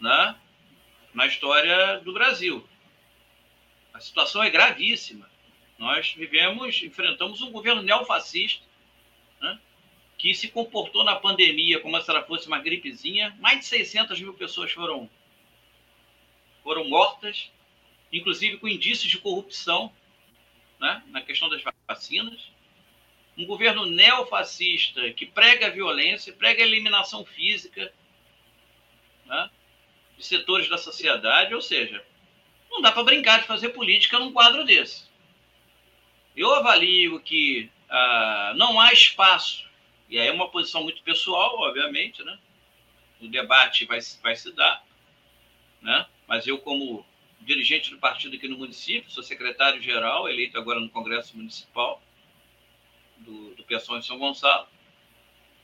né, 0.00 0.36
na 1.12 1.26
história 1.26 1.98
do 2.00 2.12
Brasil. 2.12 2.64
A 3.98 4.00
situação 4.00 4.44
é 4.44 4.48
gravíssima. 4.48 5.28
Nós 5.76 6.12
vivemos, 6.12 6.80
enfrentamos 6.84 7.42
um 7.42 7.50
governo 7.50 7.82
neofascista 7.82 8.64
né, 9.40 9.58
que 10.16 10.32
se 10.36 10.46
comportou 10.46 11.02
na 11.02 11.16
pandemia 11.16 11.80
como 11.80 12.00
se 12.00 12.08
ela 12.08 12.22
fosse 12.22 12.46
uma 12.46 12.60
gripezinha. 12.60 13.36
Mais 13.40 13.58
de 13.58 13.64
600 13.66 14.20
mil 14.20 14.32
pessoas 14.34 14.70
foram, 14.70 15.10
foram 16.62 16.88
mortas, 16.88 17.50
inclusive 18.12 18.58
com 18.58 18.68
indícios 18.68 19.10
de 19.10 19.18
corrupção 19.18 19.92
né, 20.78 21.02
na 21.08 21.20
questão 21.20 21.48
das 21.48 21.60
vacinas 21.88 22.52
um 23.36 23.46
governo 23.46 23.84
neofascista 23.84 25.12
que 25.12 25.26
prega 25.26 25.66
a 25.66 25.70
violência, 25.70 26.32
prega 26.32 26.62
a 26.62 26.66
eliminação 26.66 27.24
física 27.24 27.92
né, 29.26 29.50
de 30.16 30.24
setores 30.24 30.68
da 30.68 30.78
sociedade, 30.78 31.52
ou 31.52 31.60
seja, 31.60 32.04
não 32.70 32.80
dá 32.80 32.92
para 32.92 33.04
brincar 33.04 33.40
de 33.40 33.46
fazer 33.46 33.70
política 33.70 34.18
num 34.18 34.32
quadro 34.32 34.64
desse. 34.64 35.08
Eu 36.36 36.54
avalio 36.54 37.20
que 37.20 37.70
ah, 37.88 38.52
não 38.56 38.80
há 38.80 38.92
espaço, 38.92 39.68
e 40.08 40.18
aí 40.18 40.28
é 40.28 40.32
uma 40.32 40.48
posição 40.48 40.82
muito 40.82 41.02
pessoal, 41.02 41.58
obviamente, 41.58 42.22
né? 42.22 42.38
o 43.20 43.28
debate 43.28 43.84
vai, 43.84 43.98
vai 44.22 44.36
se 44.36 44.52
dar, 44.52 44.84
né? 45.82 46.06
mas 46.26 46.46
eu, 46.46 46.58
como 46.58 47.04
dirigente 47.40 47.90
do 47.90 47.98
partido 47.98 48.36
aqui 48.36 48.48
no 48.48 48.58
município, 48.58 49.10
sou 49.10 49.22
secretário-geral, 49.22 50.28
eleito 50.28 50.58
agora 50.58 50.80
no 50.80 50.88
Congresso 50.90 51.36
Municipal, 51.36 52.02
do, 53.18 53.54
do 53.54 53.64
de 53.64 53.80
São 54.04 54.18
Gonçalo. 54.18 54.68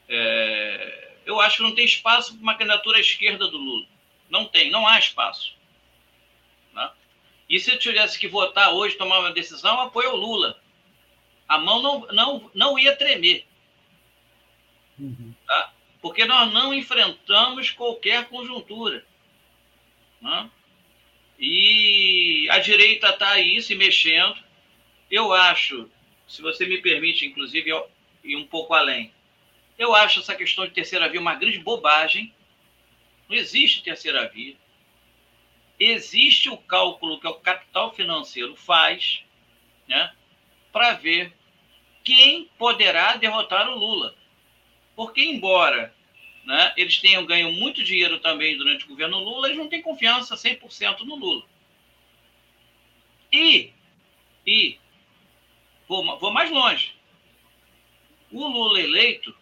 É, 0.09 1.13
eu 1.25 1.41
acho 1.41 1.59
que 1.59 1.63
não 1.63 1.75
tem 1.75 1.85
espaço 1.85 2.35
para 2.35 2.43
uma 2.43 2.55
candidatura 2.55 2.99
à 2.99 3.01
esquerda 3.01 3.49
do 3.49 3.59
Lula. 3.59 3.87
Não 4.29 4.45
tem, 4.45 4.71
não 4.71 4.87
há 4.87 4.99
espaço. 4.99 5.55
E 7.49 7.61
se 7.61 7.71
eu 7.71 7.79
tivesse 7.79 8.19
que 8.19 8.29
votar 8.29 8.73
hoje, 8.73 8.97
tomar 8.97 9.21
uma 9.21 9.33
decisão, 9.33 9.81
apoio 9.81 10.13
o 10.13 10.17
Lula. 10.17 10.61
A 11.49 11.59
mão 11.59 11.83
não, 11.83 12.07
não, 12.13 12.51
não 12.55 12.79
ia 12.79 12.97
tremer. 12.97 13.47
Uhum. 14.99 15.35
Tá? 15.47 15.73
Porque 16.01 16.25
nós 16.25 16.53
não 16.53 16.73
enfrentamos 16.73 17.71
qualquer 17.71 18.27
conjuntura. 18.29 19.05
Né? 20.21 20.51
E 21.39 22.49
a 22.51 22.59
direita 22.59 23.11
está 23.11 23.31
aí 23.31 23.61
se 23.61 23.75
mexendo. 23.75 24.43
Eu 25.11 25.33
acho 25.33 25.91
se 26.27 26.43
você 26.43 26.67
me 26.67 26.79
permite, 26.79 27.27
inclusive, 27.27 27.71
ir 28.23 28.37
um 28.37 28.47
pouco 28.47 28.75
além. 28.75 29.13
Eu 29.79 29.95
acho 29.95 30.21
essa 30.21 30.35
questão 30.35 30.67
de 30.67 30.73
terceira 30.73 31.09
via 31.09 31.21
uma 31.21 31.35
grande 31.35 31.59
bobagem. 31.59 32.33
Não 33.29 33.37
existe 33.37 33.83
terceira 33.83 34.27
via. 34.29 34.57
Existe 35.79 36.49
o 36.49 36.57
cálculo 36.57 37.21
que 37.21 37.27
o 37.27 37.35
capital 37.35 37.93
financeiro 37.93 38.55
faz 38.57 39.25
né, 39.89 40.13
para 40.73 40.95
ver 40.95 41.33
quem 42.03 42.51
poderá 42.59 43.17
derrotar 43.17 43.69
o 43.69 43.79
Lula. 43.79 44.15
Porque, 44.95 45.23
embora 45.23 45.95
né, 46.45 46.73
eles 46.77 47.01
tenham 47.01 47.27
ganho 47.27 47.53
muito 47.53 47.83
dinheiro 47.83 48.21
também 48.21 48.57
durante 48.57 48.85
o 48.85 48.89
governo 48.89 49.19
Lula, 49.19 49.49
eles 49.49 49.59
não 49.59 49.69
têm 49.69 49.83
confiança 49.83 50.37
100% 50.37 51.01
no 51.01 51.17
Lula. 51.17 51.45
E, 53.33 53.73
e 54.47 54.79
Vou, 55.89 56.19
vou 56.19 56.33
mais 56.33 56.51
longe. 56.51 56.95
O 58.31 58.47
Lula 58.47 58.81
eleito 58.81 59.35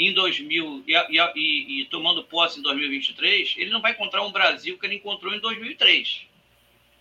em 0.00 0.14
2000 0.14 0.84
e, 0.86 0.94
e, 0.94 1.82
e, 1.82 1.84
tomando 1.84 2.24
posse 2.24 2.58
em 2.58 2.62
2023, 2.62 3.54
ele 3.58 3.70
não 3.70 3.82
vai 3.82 3.92
encontrar 3.92 4.22
um 4.22 4.32
Brasil 4.32 4.78
que 4.78 4.86
ele 4.86 4.94
encontrou 4.94 5.34
em 5.34 5.40
2003. 5.40 6.22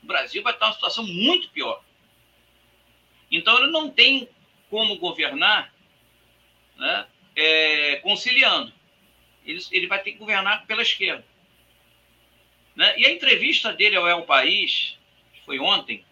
O 0.04 0.06
Brasil 0.06 0.44
vai 0.44 0.52
estar 0.52 0.66
numa 0.66 0.76
situação 0.76 1.08
muito 1.08 1.50
pior. 1.50 1.82
Então, 3.32 3.58
ele 3.58 3.72
não 3.72 3.90
tem 3.90 4.28
como 4.70 4.98
governar 4.98 5.74
né, 6.78 7.08
é, 7.38 7.96
conciliando. 7.98 8.74
Ele, 9.46 9.64
ele 9.72 9.88
vai 9.88 10.04
ter 10.04 10.12
que 10.12 10.18
governar 10.18 10.66
pela 10.68 10.82
esquerda. 10.82 11.26
Né? 12.76 13.00
E 13.00 13.06
a 13.06 13.12
entrevista 13.12 13.72
dele 13.72 13.96
ao 13.96 14.08
El 14.08 14.24
País, 14.24 14.98
foi 15.46 15.58
ontem, 15.58 16.04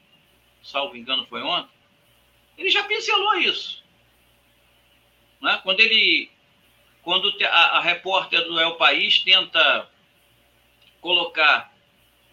salvo 0.64 0.96
engano, 0.96 1.28
foi 1.28 1.42
ontem, 1.42 1.76
ele 2.58 2.70
já 2.70 2.84
pincelou 2.84 3.36
isso. 3.36 3.84
Né? 5.42 5.60
Quando 5.64 5.82
ele, 5.82 6.32
quando 7.08 7.34
a, 7.42 7.78
a 7.78 7.80
repórter 7.80 8.44
do 8.44 8.60
El 8.60 8.76
País 8.76 9.20
tenta 9.20 9.90
colocar, 11.00 11.74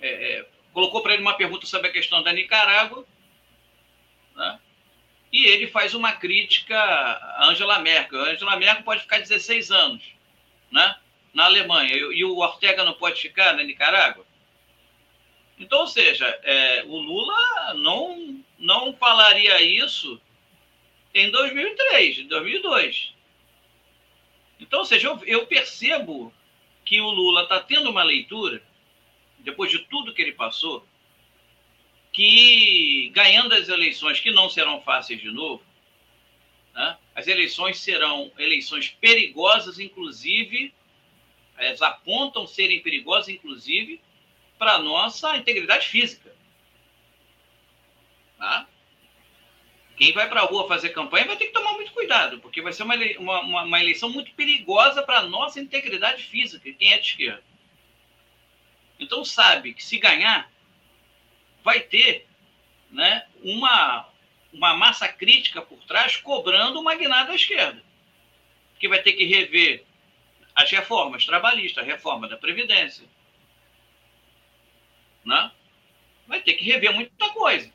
é, 0.00 0.08
é, 0.08 0.46
colocou 0.72 1.00
para 1.00 1.12
ele 1.12 1.22
uma 1.22 1.36
pergunta 1.36 1.64
sobre 1.64 1.90
a 1.90 1.92
questão 1.92 2.24
da 2.24 2.32
Nicarágua, 2.32 3.06
né? 4.34 4.58
e 5.32 5.46
ele 5.46 5.68
faz 5.68 5.94
uma 5.94 6.10
crítica 6.14 6.76
a 6.76 7.46
Angela 7.50 7.78
Merkel. 7.78 8.20
A 8.20 8.30
Angela 8.30 8.56
Merkel 8.56 8.82
pode 8.82 9.02
ficar 9.02 9.20
16 9.20 9.70
anos 9.70 10.02
né? 10.72 10.96
na 11.32 11.44
Alemanha, 11.44 11.94
e 11.94 12.24
o 12.24 12.38
Ortega 12.38 12.84
não 12.84 12.94
pode 12.94 13.22
ficar 13.22 13.52
na 13.52 13.62
Nicarágua. 13.62 14.26
Então, 15.56 15.82
ou 15.82 15.86
seja, 15.86 16.26
é, 16.42 16.82
o 16.88 16.96
Lula 16.96 17.74
não 17.74 18.42
não 18.58 18.92
falaria 18.94 19.62
isso 19.62 20.20
em 21.14 21.30
2003, 21.30 22.18
em 22.18 22.26
2002. 22.26 23.13
Então, 24.64 24.80
ou 24.80 24.86
seja, 24.86 25.08
eu, 25.08 25.22
eu 25.26 25.46
percebo 25.46 26.32
que 26.86 26.98
o 26.98 27.10
Lula 27.10 27.42
está 27.42 27.60
tendo 27.60 27.90
uma 27.90 28.02
leitura, 28.02 28.62
depois 29.40 29.70
de 29.70 29.78
tudo 29.80 30.14
que 30.14 30.22
ele 30.22 30.32
passou, 30.32 30.86
que, 32.10 33.10
ganhando 33.12 33.54
as 33.54 33.68
eleições, 33.68 34.20
que 34.20 34.30
não 34.30 34.48
serão 34.48 34.80
fáceis 34.80 35.20
de 35.20 35.30
novo, 35.30 35.62
né, 36.72 36.96
as 37.14 37.26
eleições 37.26 37.78
serão 37.78 38.32
eleições 38.38 38.88
perigosas, 38.88 39.78
inclusive, 39.78 40.72
elas 41.58 41.82
apontam 41.82 42.46
serem 42.46 42.80
perigosas, 42.80 43.28
inclusive, 43.28 44.00
para 44.58 44.76
a 44.76 44.78
nossa 44.78 45.36
integridade 45.36 45.86
física. 45.88 46.34
Tá? 48.38 48.66
Quem 49.96 50.12
vai 50.12 50.28
para 50.28 50.40
a 50.40 50.44
rua 50.44 50.66
fazer 50.66 50.90
campanha 50.90 51.26
vai 51.26 51.36
ter 51.36 51.46
que 51.46 51.52
tomar 51.52 51.72
muito 51.72 51.92
cuidado, 51.92 52.40
porque 52.40 52.60
vai 52.60 52.72
ser 52.72 52.82
uma, 52.82 52.96
uma, 53.18 53.62
uma 53.62 53.80
eleição 53.80 54.10
muito 54.10 54.32
perigosa 54.32 55.02
para 55.02 55.18
a 55.18 55.26
nossa 55.26 55.60
integridade 55.60 56.24
física, 56.24 56.72
quem 56.72 56.92
é 56.92 56.98
de 56.98 57.06
esquerda. 57.06 57.44
Então 58.98 59.24
sabe 59.24 59.72
que 59.72 59.84
se 59.84 59.98
ganhar, 59.98 60.50
vai 61.62 61.80
ter 61.80 62.26
né, 62.90 63.26
uma, 63.42 64.08
uma 64.52 64.74
massa 64.74 65.08
crítica 65.08 65.62
por 65.62 65.78
trás 65.84 66.16
cobrando 66.16 66.80
o 66.80 66.84
magnata 66.84 67.32
à 67.32 67.34
esquerda. 67.34 67.82
Que 68.78 68.88
vai 68.88 69.00
ter 69.02 69.12
que 69.12 69.24
rever 69.24 69.84
as 70.54 70.70
reformas 70.70 71.24
trabalhistas, 71.24 71.82
a 71.82 71.86
reforma 71.86 72.28
da 72.28 72.36
Previdência. 72.36 73.04
Né? 75.24 75.50
Vai 76.26 76.40
ter 76.40 76.54
que 76.54 76.64
rever 76.64 76.92
muita 76.92 77.30
coisa. 77.30 77.72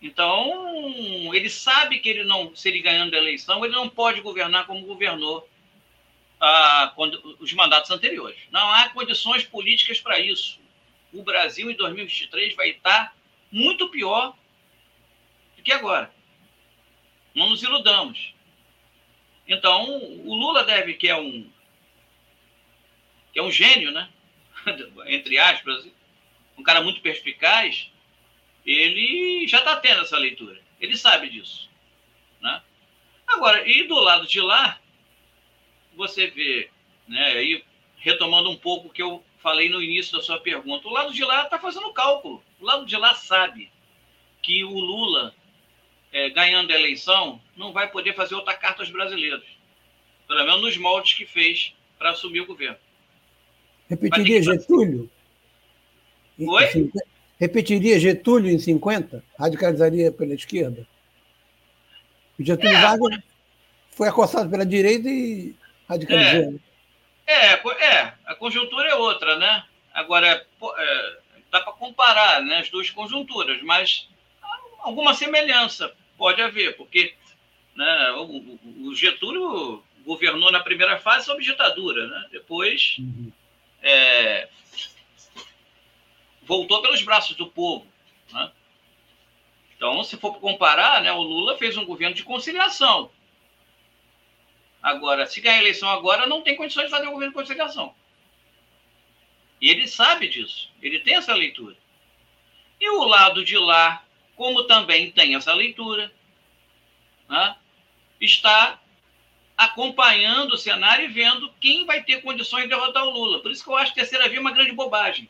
Então, 0.00 1.34
ele 1.34 1.50
sabe 1.50 1.98
que 1.98 2.08
ele 2.08 2.24
não, 2.24 2.54
se 2.54 2.68
ele 2.68 2.80
ganhando 2.80 3.14
a 3.14 3.18
eleição, 3.18 3.64
ele 3.64 3.74
não 3.74 3.88
pode 3.88 4.20
governar 4.20 4.66
como 4.66 4.86
governou 4.86 5.48
ah, 6.40 6.92
quando, 6.94 7.36
os 7.40 7.52
mandatos 7.52 7.90
anteriores. 7.90 8.38
Não 8.50 8.70
há 8.72 8.88
condições 8.90 9.44
políticas 9.44 10.00
para 10.00 10.20
isso. 10.20 10.60
O 11.12 11.22
Brasil, 11.22 11.70
em 11.70 11.74
2023, 11.74 12.54
vai 12.54 12.70
estar 12.70 13.16
muito 13.50 13.88
pior 13.88 14.36
do 15.56 15.62
que 15.62 15.72
agora. 15.72 16.14
Não 17.34 17.50
nos 17.50 17.62
iludamos. 17.62 18.34
Então, 19.48 19.98
o 20.24 20.34
Lula 20.34 20.62
deve, 20.62 20.94
que 20.94 21.08
é 21.08 21.16
um, 21.16 21.50
que 23.32 23.38
é 23.38 23.42
um 23.42 23.50
gênio, 23.50 23.90
né? 23.90 24.08
entre 25.06 25.38
aspas, 25.38 25.88
um 26.56 26.62
cara 26.62 26.82
muito 26.82 27.00
perspicaz, 27.00 27.90
ele 28.70 29.48
já 29.48 29.58
está 29.58 29.76
tendo 29.76 30.02
essa 30.02 30.18
leitura. 30.18 30.60
Ele 30.78 30.94
sabe 30.96 31.30
disso. 31.30 31.70
Né? 32.40 32.62
Agora, 33.26 33.66
e 33.66 33.84
do 33.84 33.98
lado 33.98 34.26
de 34.26 34.40
lá, 34.40 34.78
você 35.96 36.26
vê, 36.26 36.68
né, 37.08 37.32
aí, 37.32 37.64
retomando 37.96 38.50
um 38.50 38.56
pouco 38.56 38.88
o 38.88 38.90
que 38.90 39.02
eu 39.02 39.24
falei 39.38 39.70
no 39.70 39.82
início 39.82 40.16
da 40.16 40.22
sua 40.22 40.38
pergunta, 40.38 40.86
o 40.86 40.92
lado 40.92 41.12
de 41.14 41.24
lá 41.24 41.44
está 41.44 41.58
fazendo 41.58 41.92
cálculo. 41.92 42.42
O 42.60 42.64
lado 42.66 42.84
de 42.84 42.96
lá 42.96 43.14
sabe 43.14 43.70
que 44.42 44.62
o 44.64 44.78
Lula, 44.78 45.34
é, 46.12 46.28
ganhando 46.28 46.70
a 46.70 46.74
eleição, 46.74 47.40
não 47.56 47.72
vai 47.72 47.90
poder 47.90 48.14
fazer 48.14 48.34
outra 48.34 48.54
carta 48.54 48.82
aos 48.82 48.90
brasileiros. 48.90 49.46
Pelo 50.26 50.44
menos 50.44 50.60
nos 50.60 50.76
moldes 50.76 51.14
que 51.14 51.24
fez 51.24 51.72
para 51.98 52.10
assumir 52.10 52.42
o 52.42 52.46
governo. 52.46 52.76
Repetiria 53.88 54.42
Getúlio? 54.42 55.10
Oi? 56.38 56.90
Repetiria 57.38 58.00
Getúlio 58.00 58.50
em 58.50 58.58
50? 58.58 59.22
Radicalizaria 59.38 60.10
pela 60.10 60.34
esquerda? 60.34 60.86
O 62.38 62.44
Getúlio 62.44 62.76
é, 62.76 62.80
Vargas 62.80 63.18
foi 63.92 64.08
acossado 64.08 64.50
pela 64.50 64.66
direita 64.66 65.08
e 65.08 65.54
radicalizou. 65.88 66.60
É, 67.26 67.54
é, 67.54 67.54
é, 67.54 68.14
a 68.26 68.34
conjuntura 68.34 68.88
é 68.88 68.94
outra, 68.94 69.36
né? 69.36 69.64
Agora, 69.92 70.26
é, 70.26 71.16
dá 71.50 71.60
para 71.60 71.72
comparar 71.72 72.42
né, 72.42 72.58
as 72.58 72.70
duas 72.70 72.90
conjunturas, 72.90 73.62
mas 73.62 74.08
alguma 74.80 75.14
semelhança 75.14 75.92
pode 76.16 76.40
haver, 76.40 76.76
porque 76.76 77.14
né, 77.74 78.10
o, 78.18 78.88
o 78.88 78.94
Getúlio 78.94 79.82
governou 80.04 80.50
na 80.50 80.60
primeira 80.60 80.98
fase 80.98 81.26
sob 81.26 81.42
ditadura, 81.42 82.06
né? 82.06 82.24
depois 82.32 82.96
uhum. 82.98 83.30
é, 83.82 84.48
voltou 86.48 86.80
pelos 86.80 87.02
braços 87.02 87.36
do 87.36 87.46
povo. 87.46 87.86
Né? 88.32 88.50
Então, 89.76 90.02
se 90.02 90.16
for 90.16 90.40
comparar, 90.40 91.02
né, 91.02 91.12
o 91.12 91.22
Lula 91.22 91.58
fez 91.58 91.76
um 91.76 91.84
governo 91.84 92.16
de 92.16 92.24
conciliação. 92.24 93.10
Agora, 94.82 95.26
se 95.26 95.42
ganhar 95.42 95.56
a 95.56 95.60
eleição 95.60 95.90
agora, 95.90 96.26
não 96.26 96.40
tem 96.40 96.56
condições 96.56 96.86
de 96.86 96.90
fazer 96.90 97.06
um 97.06 97.12
governo 97.12 97.32
de 97.32 97.38
conciliação. 97.38 97.94
E 99.60 99.68
ele 99.68 99.86
sabe 99.86 100.26
disso, 100.28 100.70
ele 100.80 101.00
tem 101.00 101.16
essa 101.16 101.34
leitura. 101.34 101.76
E 102.80 102.88
o 102.88 103.04
lado 103.04 103.44
de 103.44 103.58
lá, 103.58 104.02
como 104.34 104.64
também 104.64 105.10
tem 105.10 105.34
essa 105.34 105.52
leitura, 105.52 106.10
né, 107.28 107.56
está 108.20 108.80
acompanhando 109.54 110.52
o 110.52 110.58
cenário 110.58 111.04
e 111.04 111.12
vendo 111.12 111.52
quem 111.60 111.84
vai 111.84 112.02
ter 112.02 112.22
condições 112.22 112.62
de 112.62 112.68
derrotar 112.68 113.04
o 113.04 113.10
Lula. 113.10 113.42
Por 113.42 113.50
isso 113.50 113.62
que 113.62 113.68
eu 113.68 113.76
acho 113.76 113.92
que 113.92 114.00
a 114.00 114.02
terceira 114.02 114.28
via 114.28 114.38
é 114.38 114.40
uma 114.40 114.52
grande 114.52 114.72
bobagem. 114.72 115.28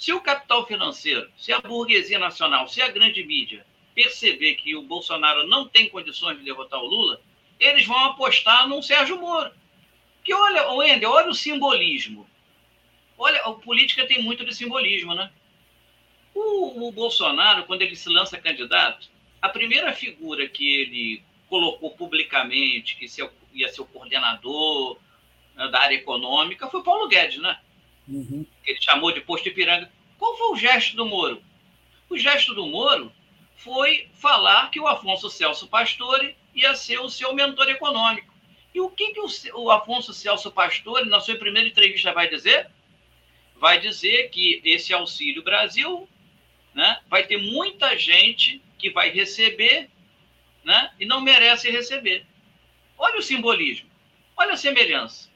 Se 0.00 0.14
o 0.14 0.20
capital 0.22 0.66
financeiro, 0.66 1.30
se 1.36 1.52
a 1.52 1.60
burguesia 1.60 2.18
nacional, 2.18 2.66
se 2.66 2.80
a 2.80 2.88
grande 2.88 3.22
mídia 3.22 3.66
perceber 3.94 4.54
que 4.54 4.74
o 4.74 4.80
Bolsonaro 4.80 5.46
não 5.46 5.68
tem 5.68 5.90
condições 5.90 6.38
de 6.38 6.44
derrotar 6.44 6.80
o 6.80 6.86
Lula, 6.86 7.20
eles 7.58 7.84
vão 7.84 7.98
apostar 8.06 8.66
num 8.66 8.80
Sérgio 8.80 9.20
Moro. 9.20 9.52
Que 10.24 10.32
olha, 10.32 10.72
Wender, 10.72 11.06
olha 11.06 11.28
o 11.28 11.34
simbolismo. 11.34 12.26
Olha, 13.18 13.42
a 13.42 13.52
política 13.52 14.06
tem 14.06 14.22
muito 14.22 14.42
de 14.42 14.54
simbolismo, 14.54 15.14
né? 15.14 15.30
O, 16.34 16.88
o 16.88 16.92
Bolsonaro, 16.92 17.66
quando 17.66 17.82
ele 17.82 17.94
se 17.94 18.08
lança 18.08 18.40
candidato, 18.40 19.06
a 19.42 19.50
primeira 19.50 19.92
figura 19.92 20.48
que 20.48 20.80
ele 20.80 21.22
colocou 21.46 21.90
publicamente, 21.90 22.96
que 22.96 23.04
ia 23.52 23.68
ser 23.68 23.82
o 23.82 23.86
coordenador 23.86 24.98
né, 25.54 25.68
da 25.68 25.78
área 25.78 25.96
econômica, 25.96 26.70
foi 26.70 26.82
Paulo 26.82 27.06
Guedes, 27.06 27.42
né? 27.42 27.60
uhum. 28.08 28.46
Que 28.62 28.72
ele 28.72 28.82
chamou 28.82 29.12
de 29.12 29.20
posto 29.20 29.48
Ipiranga. 29.48 29.90
Qual 30.18 30.36
foi 30.36 30.52
o 30.52 30.56
gesto 30.56 30.96
do 30.96 31.06
Moro? 31.06 31.42
O 32.08 32.18
gesto 32.18 32.54
do 32.54 32.66
Moro 32.66 33.12
foi 33.56 34.08
falar 34.14 34.70
que 34.70 34.80
o 34.80 34.86
Afonso 34.86 35.30
Celso 35.30 35.68
Pastore 35.68 36.36
ia 36.54 36.74
ser 36.74 36.98
o 36.98 37.08
seu 37.08 37.34
mentor 37.34 37.68
econômico. 37.68 38.32
E 38.74 38.80
o 38.80 38.90
que, 38.90 39.12
que 39.12 39.20
o, 39.20 39.28
o 39.62 39.70
Afonso 39.70 40.12
Celso 40.12 40.50
Pastore, 40.50 41.08
na 41.08 41.20
sua 41.20 41.36
primeira 41.36 41.68
entrevista, 41.68 42.12
vai 42.12 42.28
dizer? 42.28 42.70
Vai 43.56 43.80
dizer 43.80 44.30
que 44.30 44.60
esse 44.64 44.92
Auxílio 44.92 45.42
Brasil 45.42 46.08
né, 46.74 47.00
vai 47.08 47.26
ter 47.26 47.36
muita 47.36 47.96
gente 47.98 48.62
que 48.78 48.90
vai 48.90 49.10
receber 49.10 49.90
né, 50.64 50.92
e 50.98 51.04
não 51.04 51.20
merece 51.20 51.70
receber. 51.70 52.24
Olha 52.96 53.18
o 53.18 53.22
simbolismo, 53.22 53.88
olha 54.36 54.52
a 54.52 54.56
semelhança. 54.56 55.30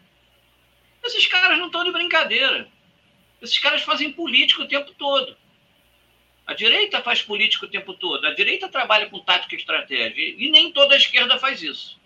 Esses 1.03 1.27
caras 1.27 1.59
não 1.59 1.67
estão 1.67 1.85
de 1.85 1.93
brincadeira. 1.93 2.69
Esses 3.45 3.59
caras 3.59 3.83
fazem 3.83 4.11
política 4.11 4.63
o 4.63 4.69
tempo 4.69 4.93
todo. 4.95 5.37
A 6.47 6.55
direita 6.55 7.03
faz 7.03 7.23
política 7.23 7.67
o 7.67 7.69
tempo 7.69 7.93
todo. 7.93 8.27
A 8.27 8.35
direita 8.35 8.69
trabalha 8.69 9.09
com 9.09 9.21
tática 9.21 9.55
e 9.55 9.59
estratégia. 9.59 10.35
E 10.37 10.51
nem 10.51 10.73
toda 10.73 10.95
a 10.95 10.99
esquerda 10.99 11.39
faz 11.39 11.63
isso. 11.63 12.01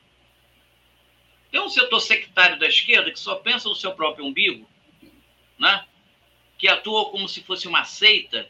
Tem 1.50 1.60
um 1.60 1.68
setor 1.68 2.00
sectário 2.00 2.58
da 2.58 2.66
esquerda 2.66 3.10
que 3.10 3.18
só 3.18 3.36
pensa 3.36 3.68
no 3.68 3.74
seu 3.74 3.92
próprio 3.92 4.26
umbigo, 4.26 4.68
né? 5.58 5.84
que 6.58 6.68
atua 6.68 7.10
como 7.10 7.28
se 7.28 7.40
fosse 7.42 7.68
uma 7.68 7.84
seita 7.84 8.48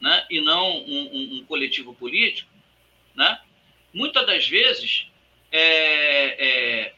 né? 0.00 0.26
e 0.30 0.40
não 0.40 0.76
um, 0.82 1.10
um, 1.12 1.38
um 1.38 1.44
coletivo 1.46 1.94
político. 1.94 2.50
Né? 3.14 3.40
Muitas 3.92 4.26
das 4.26 4.46
vezes 4.46 5.06
é, 5.50 6.84
é, 6.86 6.94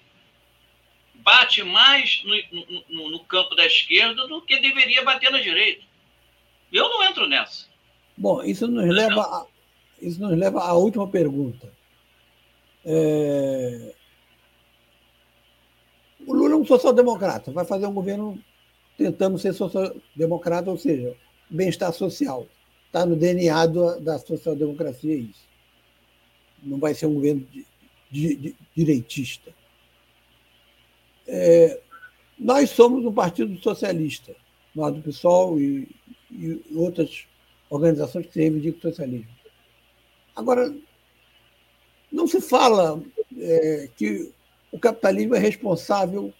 bate 1.27 1.65
mais 1.65 2.23
no, 2.25 2.85
no, 2.89 3.11
no, 3.11 3.25
campo 3.25 3.57
da 3.57 3.67
esquerda 3.67 4.29
do 4.29 4.41
que 4.41 4.61
deveria 4.61 5.03
bater 5.03 5.29
na 5.33 5.41
direita. 5.41 5.83
Eu 6.73 6.89
não 6.89 7.03
entro 7.03 7.27
nessa. 7.27 7.67
Bom, 8.17 8.45
isso 8.45 8.69
nos 8.69 8.87
leva, 8.89 9.49
isso 10.01 10.21
nos 10.21 10.39
leva 10.39 10.63
à 10.63 10.73
última 10.75 11.09
pergunta. 11.09 11.73
É... 12.85 13.93
O 16.25 16.33
Lula 16.33 16.55
é 16.55 16.57
um 16.57 16.65
social-democrata, 16.65 17.51
vai 17.51 17.65
fazer 17.65 17.87
um 17.87 17.93
governo 17.93 18.41
tentando 18.97 19.37
ser 19.37 19.53
social-democrata, 19.53 20.71
ou 20.71 20.79
seja, 20.79 21.17
bem-estar 21.51 21.93
social. 21.93 22.47
Está 22.87 23.05
no 23.05 23.17
DNA 23.17 23.67
do, 23.67 24.01
da 24.01 24.17
social-democracia 24.21 25.17
isso. 25.17 25.45
Não 26.63 26.79
vai 26.79 26.95
ser 26.95 27.07
um 27.07 27.15
governo 27.15 27.45
de, 27.51 27.67
de, 28.11 28.37
de, 28.37 28.57
direitista. 28.77 29.56
É, 31.27 31.81
nós 32.39 32.71
somos 32.71 33.05
um 33.05 33.13
partido 33.13 33.57
socialista, 33.61 34.35
nós 34.75 34.95
do 34.95 35.03
PSOL 35.03 35.59
e, 35.59 35.89
e 36.31 36.63
outras 36.75 37.27
organizações 37.71 38.27
que 38.27 38.39
reivindicam 38.39 38.79
o 38.79 38.83
socialismo. 38.83 39.31
Agora, 40.35 40.75
não 42.13 42.27
se 42.27 42.41
fala 42.41 43.03
é, 43.39 43.89
que 43.97 44.33
o 44.71 44.79
capitalismo 44.79 45.35
é 45.35 45.39
responsável 45.39 46.33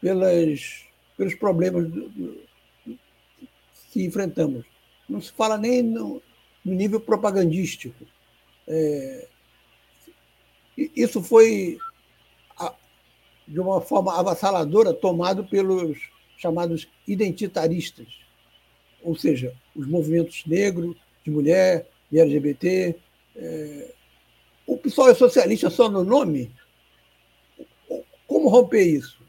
pelas, 0.00 0.84
pelos 1.16 1.34
problemas 1.34 1.88
do, 1.88 2.08
do, 2.08 2.40
que 3.90 4.04
enfrentamos. 4.04 4.64
não 5.08 5.20
se 5.20 5.32
fala 5.32 5.58
nem 5.58 5.82
no, 5.82 6.22
no 6.64 6.72
nível 6.74 7.00
propagandístico. 7.00 8.06
É, 8.68 9.26
isso 10.76 11.22
foi, 11.22 11.78
de 13.50 13.58
uma 13.58 13.80
forma 13.80 14.16
avassaladora, 14.16 14.94
tomado 14.94 15.44
pelos 15.44 15.98
chamados 16.38 16.86
identitaristas, 17.06 18.06
ou 19.02 19.16
seja, 19.16 19.52
os 19.74 19.88
movimentos 19.88 20.46
negros, 20.46 20.96
de 21.24 21.30
mulher, 21.32 21.88
de 22.10 22.20
LGBT. 22.20 22.94
É, 23.34 23.94
o 24.66 24.76
pessoal 24.78 25.10
é 25.10 25.14
socialista 25.14 25.68
só 25.68 25.88
no 25.88 26.04
nome? 26.04 26.54
Como 28.26 28.48
romper 28.48 28.86
isso? 28.86 29.20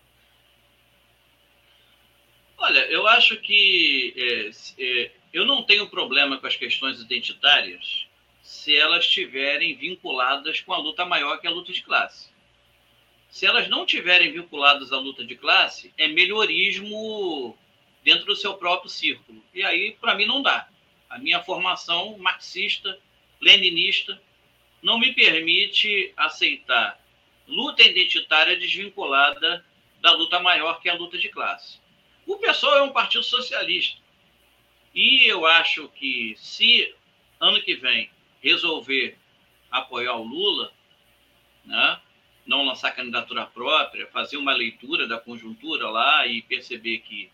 Olha, 2.60 2.86
eu 2.92 3.08
acho 3.08 3.38
que 3.42 4.14
é, 4.16 4.52
é, 4.84 5.12
eu 5.34 5.46
não 5.46 5.64
tenho 5.64 5.90
problema 5.90 6.38
com 6.38 6.46
as 6.46 6.56
questões 6.56 7.02
identitárias 7.02 8.06
se 8.44 8.76
elas 8.76 9.04
estiverem 9.04 9.76
vinculadas 9.76 10.62
com 10.62 10.74
a 10.74 10.78
luta 10.78 11.06
maior 11.06 11.40
que 11.40 11.48
é 11.48 11.50
a 11.50 11.54
luta 11.54 11.74
de 11.74 11.82
classe. 11.82 12.30
Se 13.32 13.46
elas 13.46 13.70
não 13.70 13.86
estiverem 13.86 14.34
vinculadas 14.34 14.91
à 14.91 15.00
luta 15.00 15.24
de 15.24 15.36
classe, 15.36 15.94
é 15.98 16.06
melhorismo 16.10 17.58
dentro 18.04 18.26
do 18.26 18.36
seu 18.36 18.56
próprio 18.56 18.89
círculo. 18.89 19.41
E 19.54 19.63
aí, 19.63 19.98
para 20.02 20.15
mim, 20.15 20.26
não 20.26 20.41
dá. 20.41 20.67
A 21.10 21.17
minha 21.17 21.41
formação 21.41 22.17
marxista, 22.17 23.00
leninista, 23.39 24.22
não 24.84 25.00
me 25.00 25.13
permite 25.13 26.13
aceitar 26.17 27.00
luta 27.48 27.84
identitária 27.84 28.58
desvinculada 28.58 29.65
da 30.02 30.12
luta 30.12 30.39
maior, 30.41 30.82
que 30.82 30.89
é 30.89 30.91
a 30.91 30.98
luta 30.98 31.17
de 31.17 31.30
classe. 31.30 31.80
O 32.28 32.38
PSOL 32.38 32.76
é 32.76 32.82
um 32.82 32.91
partido 32.91 33.24
socialista. 33.24 33.98
E 34.94 35.26
eu 35.26 35.46
acho 35.46 35.88
que 35.89 36.36
se 36.38 36.94
ano 37.39 37.62
que 37.62 37.76
vem 37.76 38.12
resolver 38.41 39.17
apoiar 39.72 40.15
o 40.15 40.24
Lula, 40.24 40.74
né, 41.63 42.00
não 42.45 42.65
lançar 42.65 42.91
candidatura 42.91 43.45
própria, 43.45 44.08
fazer 44.08 44.38
uma 44.38 44.54
leitura 44.54 45.08
da 45.08 45.19
conjuntura 45.19 45.89
lá 45.89 46.25
e 46.25 46.41
perceber 46.41 46.99
que 46.99 47.32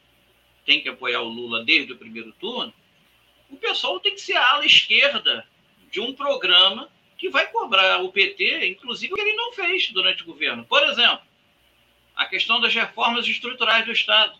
tem 0.65 0.81
que 0.81 0.89
apoiar 0.89 1.21
o 1.21 1.29
Lula 1.29 1.63
desde 1.63 1.93
o 1.93 1.97
primeiro 1.97 2.31
turno, 2.33 2.73
o 3.49 3.55
pessoal 3.55 3.99
tem 3.99 4.13
que 4.13 4.21
ser 4.21 4.35
a 4.35 4.53
ala 4.53 4.65
esquerda 4.65 5.47
de 5.89 6.01
um 6.01 6.13
programa 6.13 6.89
que 7.17 7.29
vai 7.29 7.47
cobrar 7.47 8.03
o 8.03 8.11
PT, 8.11 8.67
inclusive 8.67 9.13
o 9.13 9.15
que 9.15 9.21
ele 9.21 9.35
não 9.35 9.53
fez 9.53 9.89
durante 9.91 10.23
o 10.23 10.25
governo. 10.25 10.65
Por 10.65 10.83
exemplo, 10.83 11.25
a 12.15 12.25
questão 12.25 12.59
das 12.59 12.73
reformas 12.73 13.27
estruturais 13.27 13.85
do 13.85 13.91
Estado, 13.91 14.37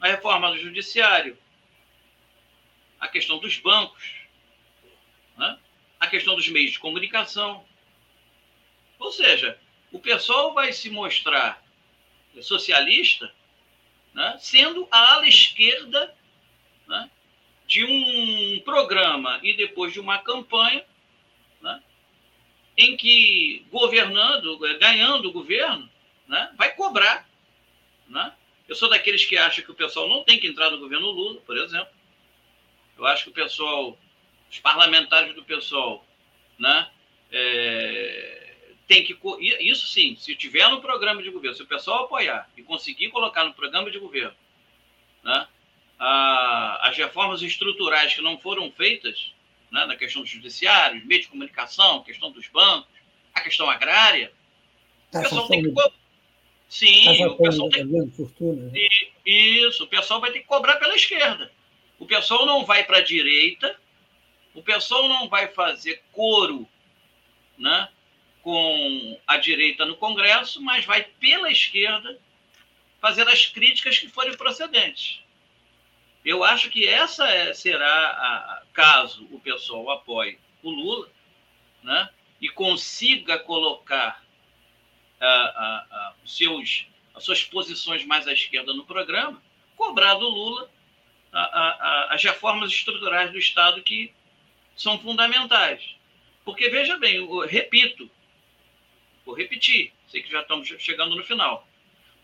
a 0.00 0.08
reforma 0.08 0.50
do 0.50 0.58
judiciário, 0.58 1.38
a 3.00 3.08
questão 3.08 3.38
dos 3.38 3.58
bancos, 3.58 4.14
né? 5.36 5.58
a 5.98 6.06
questão 6.06 6.34
dos 6.34 6.48
meios 6.48 6.72
de 6.72 6.78
comunicação. 6.78 7.64
Ou 9.04 9.12
seja, 9.12 9.58
o 9.92 9.98
pessoal 9.98 10.54
vai 10.54 10.72
se 10.72 10.88
mostrar 10.88 11.62
socialista 12.40 13.30
né? 14.14 14.34
sendo 14.40 14.88
a 14.90 15.12
ala 15.12 15.28
esquerda 15.28 16.16
né? 16.86 17.10
de 17.66 17.84
um 17.84 18.60
programa 18.60 19.38
e 19.42 19.52
depois 19.52 19.92
de 19.92 20.00
uma 20.00 20.20
campanha 20.20 20.86
né? 21.60 21.82
em 22.78 22.96
que 22.96 23.66
governando, 23.70 24.58
ganhando 24.78 25.28
o 25.28 25.32
governo, 25.32 25.86
né? 26.26 26.50
vai 26.56 26.74
cobrar. 26.74 27.28
Né? 28.08 28.32
Eu 28.66 28.74
sou 28.74 28.88
daqueles 28.88 29.26
que 29.26 29.36
acham 29.36 29.62
que 29.62 29.70
o 29.70 29.76
pessoal 29.76 30.08
não 30.08 30.24
tem 30.24 30.40
que 30.40 30.46
entrar 30.46 30.70
no 30.70 30.78
governo 30.78 31.10
Lula, 31.10 31.42
por 31.42 31.58
exemplo. 31.58 31.92
Eu 32.96 33.04
acho 33.04 33.24
que 33.24 33.30
o 33.30 33.34
pessoal, 33.34 33.98
os 34.50 34.58
parlamentares 34.60 35.34
do 35.34 35.44
pessoal, 35.44 36.06
né? 36.58 36.88
É, 37.30 38.33
tem 38.86 39.04
que. 39.04 39.16
Isso 39.60 39.86
sim, 39.86 40.16
se 40.16 40.34
tiver 40.34 40.68
no 40.68 40.80
programa 40.80 41.22
de 41.22 41.30
governo, 41.30 41.56
se 41.56 41.62
o 41.62 41.66
pessoal 41.66 42.04
apoiar 42.04 42.48
e 42.56 42.62
conseguir 42.62 43.10
colocar 43.10 43.44
no 43.44 43.54
programa 43.54 43.90
de 43.90 43.98
governo 43.98 44.34
né, 45.22 45.46
a, 45.98 46.88
as 46.88 46.96
reformas 46.96 47.42
estruturais 47.42 48.14
que 48.14 48.20
não 48.20 48.38
foram 48.38 48.70
feitas 48.70 49.32
né, 49.70 49.86
na 49.86 49.96
questão 49.96 50.22
do 50.22 50.28
judiciário, 50.28 51.04
meio 51.06 51.22
de 51.22 51.28
comunicação, 51.28 52.02
questão 52.02 52.30
dos 52.30 52.46
bancos, 52.48 52.92
a 53.32 53.40
questão 53.40 53.68
agrária, 53.68 54.32
tá 55.10 55.20
o 55.20 55.22
pessoal 55.22 55.48
tem 55.48 55.62
que. 55.62 55.74
Sim, 56.68 57.18
tá 57.18 57.26
o 57.28 57.36
pessoal 57.36 57.68
tem 57.70 58.10
fortuna, 58.10 58.70
né? 58.70 58.88
Isso, 59.24 59.84
o 59.84 59.86
pessoal 59.86 60.20
vai 60.20 60.32
ter 60.32 60.40
que 60.40 60.46
cobrar 60.46 60.76
pela 60.76 60.94
esquerda. 60.94 61.50
O 61.98 62.06
pessoal 62.06 62.44
não 62.44 62.64
vai 62.64 62.84
para 62.84 62.98
a 62.98 63.02
direita, 63.02 63.78
o 64.52 64.62
pessoal 64.62 65.08
não 65.08 65.28
vai 65.28 65.48
fazer 65.48 66.02
coro 66.12 66.68
né, 67.58 67.88
com 68.44 69.18
a 69.26 69.38
direita 69.38 69.86
no 69.86 69.96
Congresso, 69.96 70.60
mas 70.60 70.84
vai 70.84 71.02
pela 71.02 71.50
esquerda 71.50 72.20
fazer 73.00 73.26
as 73.26 73.46
críticas 73.46 73.98
que 73.98 74.06
forem 74.06 74.36
procedentes. 74.36 75.22
Eu 76.22 76.44
acho 76.44 76.68
que 76.68 76.86
essa 76.86 77.26
é, 77.26 77.54
será, 77.54 77.88
a, 77.88 78.62
caso 78.74 79.26
o 79.30 79.40
pessoal 79.40 79.90
apoie 79.90 80.38
o 80.62 80.70
Lula, 80.70 81.10
né, 81.82 82.10
e 82.38 82.50
consiga 82.50 83.38
colocar 83.38 84.22
a, 85.18 85.26
a, 85.26 85.76
a, 85.90 86.14
seus, 86.26 86.86
as 87.14 87.24
suas 87.24 87.42
posições 87.42 88.04
mais 88.04 88.28
à 88.28 88.32
esquerda 88.34 88.74
no 88.74 88.84
programa, 88.84 89.42
cobrar 89.74 90.14
do 90.16 90.28
Lula 90.28 90.70
as 92.10 92.22
reformas 92.22 92.70
estruturais 92.70 93.32
do 93.32 93.38
Estado 93.38 93.82
que 93.82 94.12
são 94.76 94.98
fundamentais. 94.98 95.82
Porque, 96.44 96.68
veja 96.68 96.96
bem, 96.96 97.16
eu 97.16 97.40
repito, 97.40 98.08
Vou 99.24 99.34
repetir, 99.34 99.92
sei 100.08 100.22
que 100.22 100.30
já 100.30 100.42
estamos 100.42 100.68
chegando 100.78 101.16
no 101.16 101.24
final. 101.24 101.66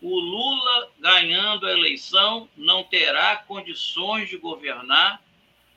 O 0.01 0.19
Lula, 0.19 0.91
ganhando 0.99 1.67
a 1.67 1.71
eleição, 1.71 2.49
não 2.57 2.83
terá 2.83 3.35
condições 3.37 4.29
de 4.29 4.37
governar 4.37 5.21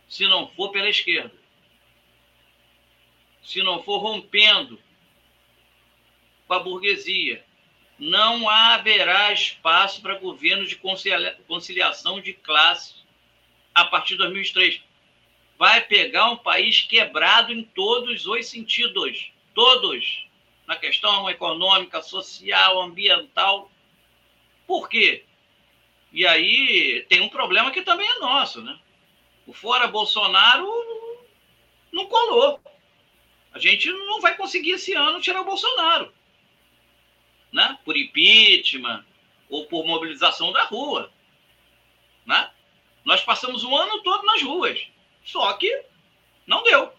se 0.09 0.27
não 0.27 0.49
for 0.49 0.71
pela 0.71 0.89
esquerda. 0.89 1.35
Se 3.43 3.63
não 3.63 3.83
for 3.83 3.99
rompendo 3.99 4.81
com 6.47 6.55
a 6.55 6.59
burguesia. 6.59 7.45
Não 7.99 8.49
haverá 8.49 9.33
espaço 9.33 10.03
para 10.03 10.19
governo 10.19 10.67
de 10.67 10.77
conciliação 11.47 12.21
de 12.21 12.33
classe 12.33 12.95
a 13.75 13.85
partir 13.85 14.15
de 14.15 14.19
2003. 14.19 14.81
Vai 15.57 15.81
pegar 15.83 16.31
um 16.31 16.37
país 16.37 16.83
quebrado 16.83 17.53
em 17.53 17.63
todos 17.63 18.27
os 18.27 18.47
sentidos. 18.47 19.31
Todos 19.55 20.27
na 20.66 20.77
questão 20.77 21.29
econômica, 21.29 22.03
social, 22.03 22.81
ambiental. 22.81 23.70
Por 24.66 24.88
quê? 24.88 25.24
E 26.12 26.27
aí 26.27 27.05
tem 27.09 27.20
um 27.20 27.29
problema 27.29 27.70
que 27.70 27.83
também 27.83 28.09
é 28.09 28.18
nosso, 28.18 28.62
né? 28.62 28.79
O 29.46 29.53
fora 29.53 29.88
Bolsonaro 29.88 30.66
não 31.92 32.07
colou. 32.07 32.61
A 33.53 33.59
gente 33.59 33.90
não 33.90 34.20
vai 34.20 34.37
conseguir 34.37 34.72
esse 34.72 34.94
ano 34.94 35.20
tirar 35.20 35.42
o 35.42 35.44
Bolsonaro, 35.44 36.12
né? 37.53 37.79
Por 37.85 37.96
impeachment 37.96 39.05
ou 39.48 39.66
por 39.66 39.87
mobilização 39.87 40.53
da 40.53 40.64
rua, 40.64 41.12
né? 42.27 42.50
Nós 43.05 43.20
passamos 43.20 43.62
o 43.64 43.77
ano 43.77 44.03
todo 44.03 44.24
nas 44.24 44.42
ruas, 44.42 44.81
só 45.24 45.53
que 45.53 45.85
não 46.46 46.62
deu. 46.62 46.92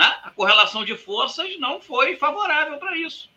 Né? 0.00 0.18
A 0.22 0.30
correlação 0.30 0.82
de 0.82 0.96
forças 0.96 1.58
não 1.58 1.78
foi 1.78 2.16
favorável 2.16 2.78
para 2.78 2.96
isso. 2.96 3.28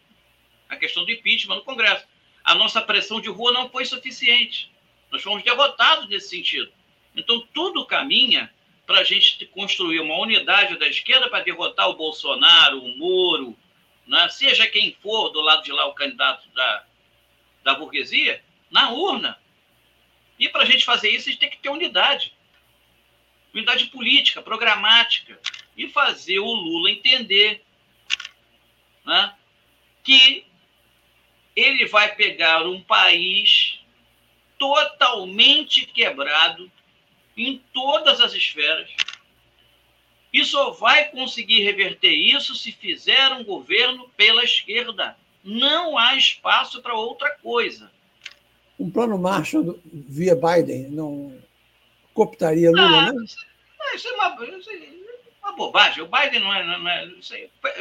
A 0.69 0.78
questão 0.78 1.04
do 1.04 1.12
impeachment 1.12 1.56
no 1.56 1.62
Congresso. 1.62 2.08
A 2.41 2.56
nossa 2.56 2.82
pressão 2.82 3.19
de 3.19 3.28
rua 3.28 3.52
não 3.52 3.69
foi 3.69 3.84
suficiente. 3.84 4.71
Nós 5.12 5.21
fomos 5.21 5.43
derrotados 5.43 6.08
nesse 6.08 6.30
sentido. 6.30 6.71
Então, 7.13 7.45
tudo 7.54 7.86
caminha 7.86 8.49
para 8.86 8.99
a 8.99 9.04
gente 9.04 9.45
construir 9.47 9.99
uma 9.99 10.17
unidade 10.17 10.78
da 10.78 10.88
esquerda 10.88 11.30
para 11.30 11.43
derrotar 11.43 11.89
o 11.89 11.97
Bolsonaro, 11.97 12.82
o 12.82 12.97
Moro, 12.97 13.58
né? 14.08 14.30
seja 14.30 14.65
quem 14.65 14.95
for 15.04 15.32
do 15.32 15.41
lado 15.41 15.63
de 15.63 15.71
lá 15.73 15.86
o 15.88 15.93
candidato 15.93 16.47
da, 16.56 16.86
da 17.62 17.76
burguesia, 17.76 18.41
na 18.71 18.89
urna. 18.91 19.38
E 20.39 20.47
para 20.47 20.62
a 20.62 20.65
gente 20.65 20.86
fazer 20.86 21.10
isso, 21.10 21.28
a 21.28 21.32
gente 21.34 21.41
tem 21.41 21.49
que 21.49 21.58
ter 21.58 21.67
unidade. 21.67 22.34
Unidade 23.54 23.88
política, 23.88 24.41
programática 24.41 25.38
e 25.78 25.88
fazer 25.90 26.40
o 26.40 26.52
Lula 26.52 26.92
entender 26.92 27.64
né, 29.06 29.34
que 30.04 30.46
ele 31.56 31.86
vai 31.88 32.16
pegar 32.16 32.66
um 32.66 32.82
país 32.82 33.80
totalmente 34.58 35.86
quebrado 35.88 36.72
em 37.36 37.62
todas 37.74 38.22
as 38.22 38.34
esferas 38.34 38.90
e 40.32 40.44
só 40.44 40.72
vai 40.72 41.10
conseguir 41.10 41.64
reverter 41.64 42.12
isso 42.12 42.56
se 42.56 42.72
fizer 42.72 43.32
um 43.34 43.44
governo 43.44 44.10
pela 44.18 44.44
esquerda. 44.44 45.16
Não 45.44 45.98
há 45.98 46.16
espaço 46.16 46.82
para 46.82 46.96
outra 46.96 47.30
coisa. 47.42 47.92
Um 48.80 48.90
plano 48.90 49.18
Marshall 49.18 49.80
via 49.86 50.36
Biden 50.36 50.90
não 50.90 51.38
cooptaria 52.14 52.72
Lula, 52.72 53.08
não? 53.08 53.14
não? 53.14 53.24
Isso 53.94 54.08
é 54.08 54.12
uma, 54.14 54.58
isso 54.58 54.72
é 54.72 55.03
uma 55.44 55.54
bobagem. 55.54 56.02
O 56.02 56.08
Biden 56.08 56.40
não 56.40 56.54
é. 56.54 56.64
Não 56.64 56.90
é 56.90 57.06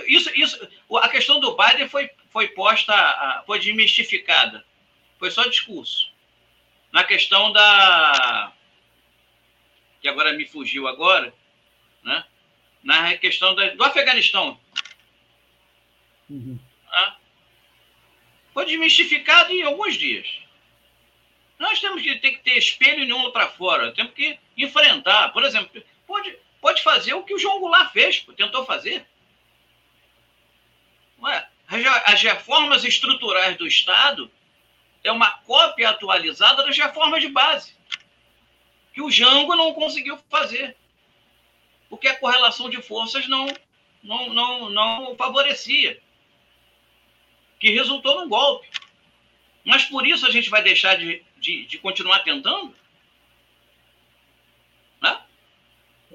isso, 0.07 0.31
isso, 0.35 0.69
a 0.97 1.09
questão 1.09 1.39
do 1.39 1.57
Biden 1.57 1.89
foi, 1.89 2.11
foi 2.31 2.49
posta, 2.49 3.43
foi 3.47 3.61
desmistificada. 3.61 4.65
Foi 5.19 5.31
só 5.31 5.45
discurso. 5.45 6.11
Na 6.91 7.05
questão 7.05 7.53
da. 7.53 8.53
que 10.01 10.09
agora 10.09 10.33
me 10.33 10.45
fugiu 10.47 10.89
agora, 10.89 11.33
né? 12.03 12.25
na 12.83 13.17
questão 13.17 13.55
da, 13.55 13.69
do 13.75 13.85
Afeganistão. 13.85 14.59
Uhum. 16.29 16.59
Né? 16.91 17.17
Foi 18.53 18.67
desmistificado 18.67 19.53
em 19.53 19.63
alguns 19.63 19.95
dias. 19.95 20.27
Nós 21.59 21.81
temos 21.81 22.03
que 22.03 22.17
ter 22.17 22.33
que 22.33 22.43
ter 22.43 22.59
espelho 22.59 23.05
nenhum 23.05 23.31
para 23.31 23.47
fora, 23.47 23.93
temos 23.93 24.13
que 24.13 24.37
enfrentar. 24.57 25.29
Por 25.29 25.45
exemplo, 25.45 25.83
fazer 26.83 27.15
o 27.15 27.25
que 27.25 27.35
o 27.35 27.39
João 27.39 27.61
Goulart 27.61 27.93
fez, 27.93 28.25
tentou 28.37 28.65
fazer. 28.65 29.07
Ué, 31.21 31.49
as 32.05 32.23
reformas 32.23 32.85
estruturais 32.85 33.57
do 33.57 33.67
Estado 33.67 34.31
é 35.03 35.11
uma 35.11 35.31
cópia 35.39 35.91
atualizada 35.91 36.65
das 36.65 36.77
reformas 36.77 37.21
de 37.21 37.29
base, 37.29 37.75
que 38.93 39.01
o 39.01 39.11
Jango 39.11 39.57
não 39.57 39.73
conseguiu 39.73 40.19
fazer, 40.31 40.77
porque 41.89 42.09
a 42.09 42.19
correlação 42.19 42.69
de 42.69 42.81
forças 42.83 43.27
não, 43.29 43.47
não, 44.03 44.33
não, 44.33 44.71
não 44.71 45.17
favorecia, 45.17 46.01
que 47.59 47.71
resultou 47.71 48.21
num 48.21 48.29
golpe. 48.29 48.69
Mas 49.65 49.85
por 49.85 50.07
isso 50.07 50.27
a 50.27 50.31
gente 50.31 50.51
vai 50.51 50.63
deixar 50.63 50.97
de, 50.97 51.25
de, 51.37 51.65
de 51.67 51.79
continuar 51.79 52.21
tentando? 52.21 52.75
Né? 55.01 55.21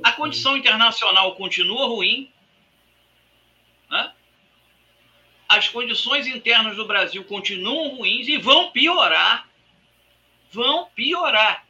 A 0.04 0.12
condição 0.12 0.56
internacional 0.56 1.36
continua 1.36 1.88
ruim. 1.88 2.32
Né? 3.90 4.14
As 5.48 5.68
condições 5.70 6.28
internas 6.28 6.76
do 6.76 6.86
Brasil 6.86 7.24
continuam 7.24 7.96
ruins 7.96 8.28
e 8.28 8.38
vão 8.38 8.72
piorar. 8.72 9.50
Vão 10.52 10.86
piorar. 10.96 11.66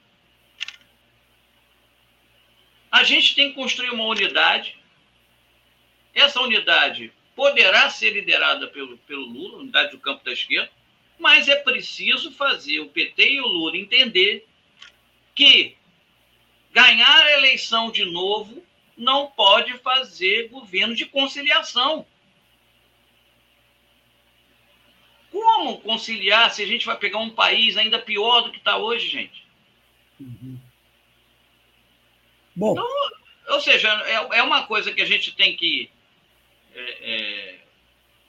A 2.91 3.03
gente 3.03 3.35
tem 3.35 3.49
que 3.49 3.55
construir 3.55 3.91
uma 3.91 4.05
unidade. 4.05 4.77
Essa 6.13 6.41
unidade 6.41 7.13
poderá 7.35 7.89
ser 7.89 8.11
liderada 8.11 8.67
pelo, 8.67 8.97
pelo 8.99 9.25
Lula, 9.25 9.59
unidade 9.59 9.91
do 9.91 9.99
campo 9.99 10.25
da 10.25 10.33
esquerda, 10.33 10.71
mas 11.19 11.47
é 11.47 11.55
preciso 11.55 12.31
fazer 12.31 12.79
o 12.79 12.89
PT 12.89 13.33
e 13.33 13.41
o 13.41 13.47
Lula 13.47 13.77
entender 13.77 14.47
que 15.35 15.76
ganhar 16.71 17.25
a 17.25 17.33
eleição 17.33 17.91
de 17.91 18.05
novo 18.05 18.63
não 18.97 19.27
pode 19.27 19.77
fazer 19.79 20.49
governo 20.49 20.95
de 20.95 21.05
conciliação. 21.05 22.05
Como 25.31 25.79
conciliar 25.81 26.51
se 26.51 26.63
a 26.63 26.67
gente 26.67 26.85
vai 26.85 26.97
pegar 26.97 27.19
um 27.19 27.29
país 27.29 27.77
ainda 27.77 27.99
pior 27.99 28.41
do 28.41 28.51
que 28.51 28.57
está 28.57 28.77
hoje, 28.77 29.07
gente? 29.07 29.45
Uhum. 30.19 30.59
Bom. 32.55 32.71
Então, 32.71 32.87
ou 33.49 33.61
seja, 33.61 33.89
é, 34.05 34.39
é 34.39 34.43
uma 34.43 34.65
coisa 34.65 34.91
que 34.91 35.01
a 35.01 35.05
gente 35.05 35.35
tem 35.35 35.55
que 35.55 35.91
é, 36.73 36.97
é, 37.01 37.59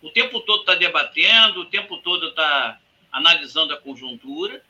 o 0.00 0.10
tempo 0.10 0.40
todo 0.40 0.60
está 0.60 0.74
debatendo, 0.74 1.60
o 1.60 1.66
tempo 1.66 1.98
todo 1.98 2.28
está 2.28 2.80
analisando 3.10 3.74
a 3.74 3.80
conjuntura, 3.80 4.64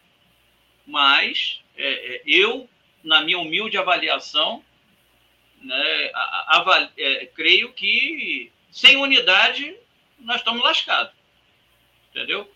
mas 0.87 1.61
é, 1.77 2.17
é, 2.17 2.23
eu, 2.27 2.69
na 3.09 3.23
minha 3.23 3.39
humilde 3.39 3.79
avaliação, 3.79 4.63
né, 5.63 6.13
é, 6.99 7.27
creio 7.35 7.73
que 7.73 8.53
sem 8.71 8.97
unidade 8.97 9.75
nós 10.19 10.37
estamos 10.37 10.63
lascados. 10.63 11.15
Entendeu? 12.11 12.53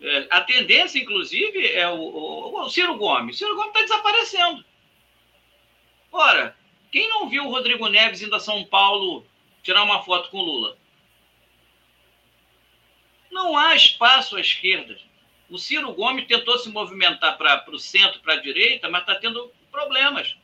É, 0.00 0.28
a 0.30 0.40
tendência, 0.40 1.00
inclusive, 1.00 1.66
é 1.66 1.88
o, 1.88 1.98
o, 1.98 2.60
o 2.62 2.70
Ciro 2.70 2.96
Gomes. 2.96 3.34
O 3.34 3.38
Ciro 3.38 3.56
Gomes 3.56 3.70
está 3.70 3.80
desaparecendo. 3.82 4.64
Ora, 6.12 6.56
quem 6.92 7.08
não 7.08 7.28
viu 7.28 7.44
o 7.44 7.50
Rodrigo 7.50 7.88
Neves 7.88 8.22
indo 8.22 8.36
a 8.36 8.40
São 8.40 8.64
Paulo 8.64 9.26
tirar 9.64 9.82
uma 9.82 10.02
foto 10.04 10.30
com 10.30 10.40
Lula? 10.40 10.78
Não 13.32 13.56
há 13.56 13.74
espaço 13.74 14.36
à 14.36 14.40
esquerda. 14.40 14.96
O 15.50 15.58
Ciro 15.58 15.92
Gomes 15.92 16.26
tentou 16.26 16.56
se 16.58 16.68
movimentar 16.68 17.36
para 17.36 17.68
o 17.70 17.78
centro, 17.78 18.20
para 18.20 18.34
a 18.34 18.40
direita, 18.40 18.88
mas 18.88 19.00
está 19.00 19.16
tendo 19.16 19.52
problemas, 19.76 20.34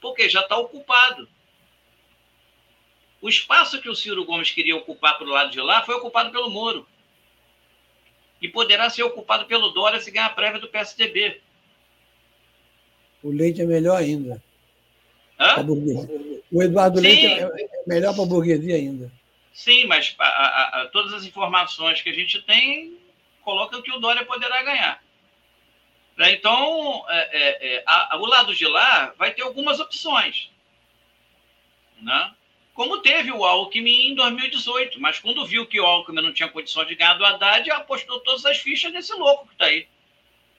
porque 0.00 0.30
já 0.30 0.40
está 0.40 0.56
ocupado. 0.56 1.28
O 3.20 3.28
espaço 3.28 3.82
que 3.82 3.88
o 3.88 3.94
Ciro 3.94 4.24
Gomes 4.24 4.50
queria 4.50 4.76
ocupar 4.76 5.18
para 5.18 5.26
o 5.26 5.30
lado 5.30 5.50
de 5.50 5.60
lá 5.60 5.82
foi 5.82 5.94
ocupado 5.96 6.30
pelo 6.30 6.50
Moro. 6.50 6.86
E 8.40 8.48
poderá 8.48 8.88
ser 8.88 9.02
ocupado 9.02 9.44
pelo 9.46 9.70
Dória 9.70 10.00
se 10.00 10.10
ganhar 10.10 10.26
a 10.26 10.30
prévia 10.30 10.60
do 10.60 10.68
PSDB. 10.68 11.40
O 13.22 13.30
Leite 13.30 13.60
é 13.60 13.66
melhor 13.66 13.96
ainda. 13.96 14.42
Hã? 15.38 15.56
O 16.50 16.62
Eduardo 16.62 17.00
Sim. 17.00 17.06
Leite 17.06 17.26
é, 17.26 17.42
é 17.42 17.68
melhor 17.86 18.14
para 18.14 18.22
a 18.22 18.26
burguesia 18.26 18.76
ainda. 18.76 19.12
Sim, 19.52 19.86
mas 19.86 20.14
a, 20.18 20.24
a, 20.24 20.82
a, 20.82 20.86
todas 20.86 21.12
as 21.12 21.24
informações 21.24 22.00
que 22.00 22.08
a 22.08 22.14
gente 22.14 22.40
tem 22.42 22.96
colocam 23.42 23.82
que 23.82 23.92
o 23.92 23.98
Dória 23.98 24.24
poderá 24.24 24.62
ganhar. 24.62 25.02
Né, 26.18 26.32
então, 26.32 27.04
é, 27.08 27.76
é, 27.76 27.84
é 27.86 28.16
o 28.16 28.26
lado 28.26 28.52
de 28.52 28.66
lá 28.66 29.14
vai 29.16 29.32
ter 29.32 29.42
algumas 29.42 29.78
opções. 29.78 30.50
Né? 32.02 32.34
Como 32.74 33.00
teve 33.02 33.30
o 33.30 33.44
Alckmin 33.44 34.08
em 34.08 34.14
2018, 34.16 35.00
mas 35.00 35.20
quando 35.20 35.46
viu 35.46 35.64
que 35.64 35.80
o 35.80 35.86
Alckmin 35.86 36.22
não 36.22 36.34
tinha 36.34 36.48
condições 36.48 36.88
de 36.88 36.96
ganhar 36.96 37.14
do 37.14 37.24
Haddad, 37.24 37.70
apostou 37.70 38.18
todas 38.20 38.44
as 38.44 38.58
fichas 38.58 38.92
nesse 38.92 39.14
louco 39.14 39.46
que 39.46 39.52
está 39.52 39.66
aí. 39.66 39.86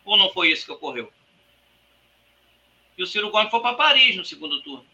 Ou 0.05 0.17
não 0.17 0.31
foi 0.31 0.49
isso 0.49 0.65
que 0.65 0.71
ocorreu? 0.71 1.11
E 2.97 3.03
o 3.03 3.07
Ciro 3.07 3.29
Gomes 3.29 3.51
foi 3.51 3.59
para 3.59 3.75
Paris 3.75 4.15
no 4.15 4.23
segundo 4.23 4.61
turno. 4.61 4.85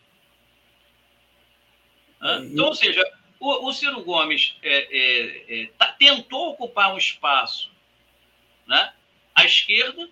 Então, 2.51 2.65
ou 2.65 2.75
seja, 2.75 3.03
o, 3.39 3.67
o 3.67 3.73
Ciro 3.73 4.03
Gomes 4.03 4.57
é, 4.63 4.77
é, 4.77 5.61
é, 5.61 5.67
tá, 5.77 5.91
tentou 5.91 6.49
ocupar 6.49 6.91
um 6.91 6.97
espaço 6.97 7.71
né, 8.65 8.93
à 9.35 9.45
esquerda, 9.45 10.09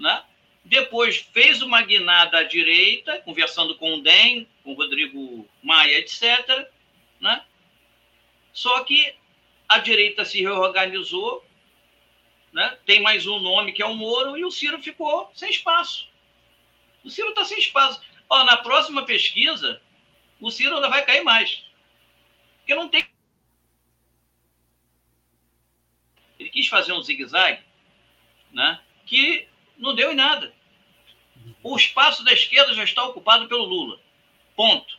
né, 0.00 0.24
depois 0.64 1.18
fez 1.32 1.62
uma 1.62 1.82
guinada 1.82 2.38
à 2.38 2.42
direita, 2.42 3.20
conversando 3.20 3.76
com 3.76 3.94
o 3.94 4.02
DEM, 4.02 4.48
com 4.64 4.72
o 4.72 4.74
Rodrigo 4.74 5.48
Maia, 5.62 5.98
etc. 5.98 6.68
Né? 7.20 7.44
Só 8.52 8.82
que 8.84 9.14
a 9.68 9.78
direita 9.78 10.24
se 10.24 10.40
reorganizou, 10.40 11.44
né? 12.52 12.78
tem 12.86 13.00
mais 13.00 13.26
um 13.26 13.38
nome 13.38 13.72
que 13.72 13.82
é 13.82 13.86
o 13.86 13.94
Moro, 13.94 14.36
e 14.36 14.44
o 14.44 14.50
Ciro 14.50 14.82
ficou 14.82 15.30
sem 15.34 15.50
espaço. 15.50 16.08
O 17.04 17.10
Ciro 17.10 17.30
está 17.30 17.44
sem 17.44 17.58
espaço. 17.58 18.00
Ó, 18.28 18.44
na 18.44 18.56
próxima 18.56 19.04
pesquisa, 19.04 19.80
o 20.40 20.50
Ciro 20.50 20.76
ainda 20.76 20.88
vai 20.88 21.04
cair 21.04 21.22
mais. 21.22 21.64
Porque 22.58 22.74
não 22.74 22.88
tem. 22.88 23.06
Ele 26.38 26.48
quis 26.48 26.68
fazer 26.68 26.92
um 26.92 27.02
zigue-zague, 27.02 27.62
né? 28.52 28.80
que 29.10 29.48
não 29.80 29.94
deu 29.94 30.12
em 30.12 30.14
nada. 30.14 30.52
O 31.62 31.76
espaço 31.76 32.22
da 32.22 32.32
esquerda 32.32 32.74
já 32.74 32.84
está 32.84 33.04
ocupado 33.04 33.48
pelo 33.48 33.64
Lula. 33.64 33.98
Ponto. 34.54 34.98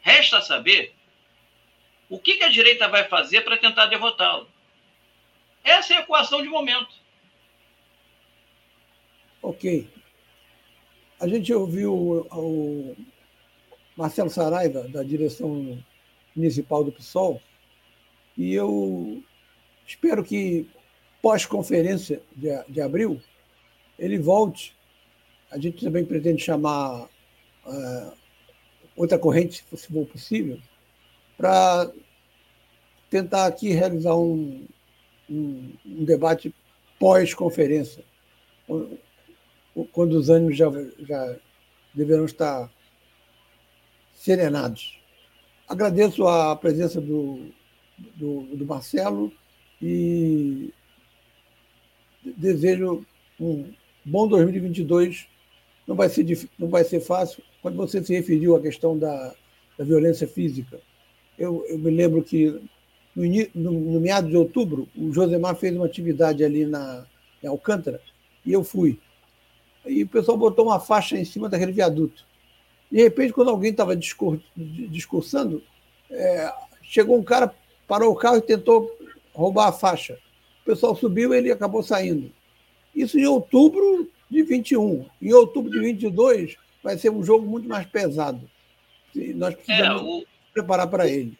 Resta 0.00 0.40
saber 0.40 0.94
o 2.08 2.18
que, 2.18 2.36
que 2.36 2.44
a 2.44 2.48
direita 2.48 2.88
vai 2.88 3.04
fazer 3.08 3.42
para 3.42 3.58
tentar 3.58 3.86
derrotá-lo. 3.86 4.48
Essa 5.62 5.94
é 5.94 5.96
a 5.98 6.00
equação 6.00 6.40
de 6.40 6.48
momento. 6.48 6.94
Ok. 9.42 9.88
A 11.20 11.26
gente 11.26 11.52
ouviu 11.52 12.26
o 12.32 12.96
Marcelo 13.96 14.30
Saraiva, 14.30 14.88
da 14.88 15.02
direção 15.02 15.82
municipal 16.34 16.84
do 16.84 16.92
PSOL, 16.92 17.42
e 18.36 18.54
eu 18.54 19.22
espero 19.84 20.24
que, 20.24 20.68
pós-conferência 21.20 22.22
de, 22.36 22.48
de 22.68 22.80
abril, 22.80 23.20
ele 23.98 24.18
volte. 24.18 24.76
A 25.50 25.58
gente 25.58 25.84
também 25.84 26.04
pretende 26.04 26.42
chamar 26.42 27.04
uh, 27.66 28.12
outra 28.96 29.18
corrente, 29.18 29.64
se 29.74 29.88
for 29.88 30.06
possível, 30.06 30.58
para 31.36 31.90
tentar 33.10 33.46
aqui 33.46 33.70
realizar 33.70 34.14
um, 34.14 34.66
um, 35.28 35.72
um 35.86 36.04
debate 36.04 36.54
pós-conferência, 36.98 38.04
quando 39.92 40.12
os 40.14 40.28
ânimos 40.28 40.56
já, 40.56 40.66
já 41.00 41.36
deverão 41.94 42.24
estar 42.24 42.70
serenados. 44.14 45.00
Agradeço 45.68 46.26
a 46.26 46.56
presença 46.56 47.00
do, 47.00 47.50
do, 48.16 48.42
do 48.56 48.66
Marcelo 48.66 49.32
e 49.80 50.72
desejo 52.36 53.06
um 53.40 53.72
bom 54.04 54.26
2022 54.26 55.26
não 55.86 55.96
vai 55.96 56.08
ser, 56.08 56.26
não 56.58 56.68
vai 56.68 56.84
ser 56.84 57.00
fácil. 57.00 57.42
Quando 57.62 57.76
você 57.76 58.02
se 58.04 58.14
referiu 58.14 58.54
à 58.56 58.60
questão 58.60 58.96
da, 58.96 59.34
da 59.76 59.84
violência 59.84 60.28
física, 60.28 60.80
eu, 61.38 61.64
eu 61.68 61.78
me 61.78 61.90
lembro 61.90 62.22
que 62.22 62.60
no, 63.14 63.24
no, 63.54 63.72
no 63.72 64.00
meado 64.00 64.28
de 64.28 64.36
outubro, 64.36 64.88
o 64.96 65.12
Josemar 65.12 65.56
fez 65.56 65.74
uma 65.74 65.86
atividade 65.86 66.44
ali 66.44 66.66
na, 66.66 67.04
em 67.42 67.46
Alcântara 67.46 68.00
e 68.44 68.52
eu 68.52 68.62
fui. 68.62 68.98
E 69.86 70.02
o 70.02 70.08
pessoal 70.08 70.36
botou 70.36 70.66
uma 70.66 70.78
faixa 70.78 71.16
em 71.16 71.24
cima 71.24 71.48
daquele 71.48 71.72
viaduto. 71.72 72.26
De 72.90 73.02
repente, 73.02 73.32
quando 73.32 73.50
alguém 73.50 73.70
estava 73.70 73.96
discur, 73.96 74.40
discursando, 74.56 75.62
é, 76.10 76.52
chegou 76.82 77.18
um 77.18 77.22
cara, 77.22 77.54
parou 77.86 78.12
o 78.12 78.16
carro 78.16 78.38
e 78.38 78.42
tentou 78.42 78.90
roubar 79.32 79.68
a 79.68 79.72
faixa. 79.72 80.18
O 80.62 80.64
pessoal 80.64 80.94
subiu 80.94 81.32
ele 81.34 81.50
acabou 81.50 81.82
saindo. 81.82 82.30
Isso 82.94 83.18
em 83.18 83.26
outubro 83.26 84.10
de 84.30 84.42
21. 84.42 85.08
Em 85.20 85.32
outubro 85.32 85.70
de 85.70 85.78
22 85.78 86.56
vai 86.82 86.96
ser 86.96 87.10
um 87.10 87.24
jogo 87.24 87.46
muito 87.46 87.68
mais 87.68 87.86
pesado. 87.86 88.48
Nós 89.14 89.54
precisamos 89.54 90.02
é, 90.02 90.04
o, 90.04 90.26
preparar 90.52 90.88
para 90.88 91.08
ele. 91.08 91.36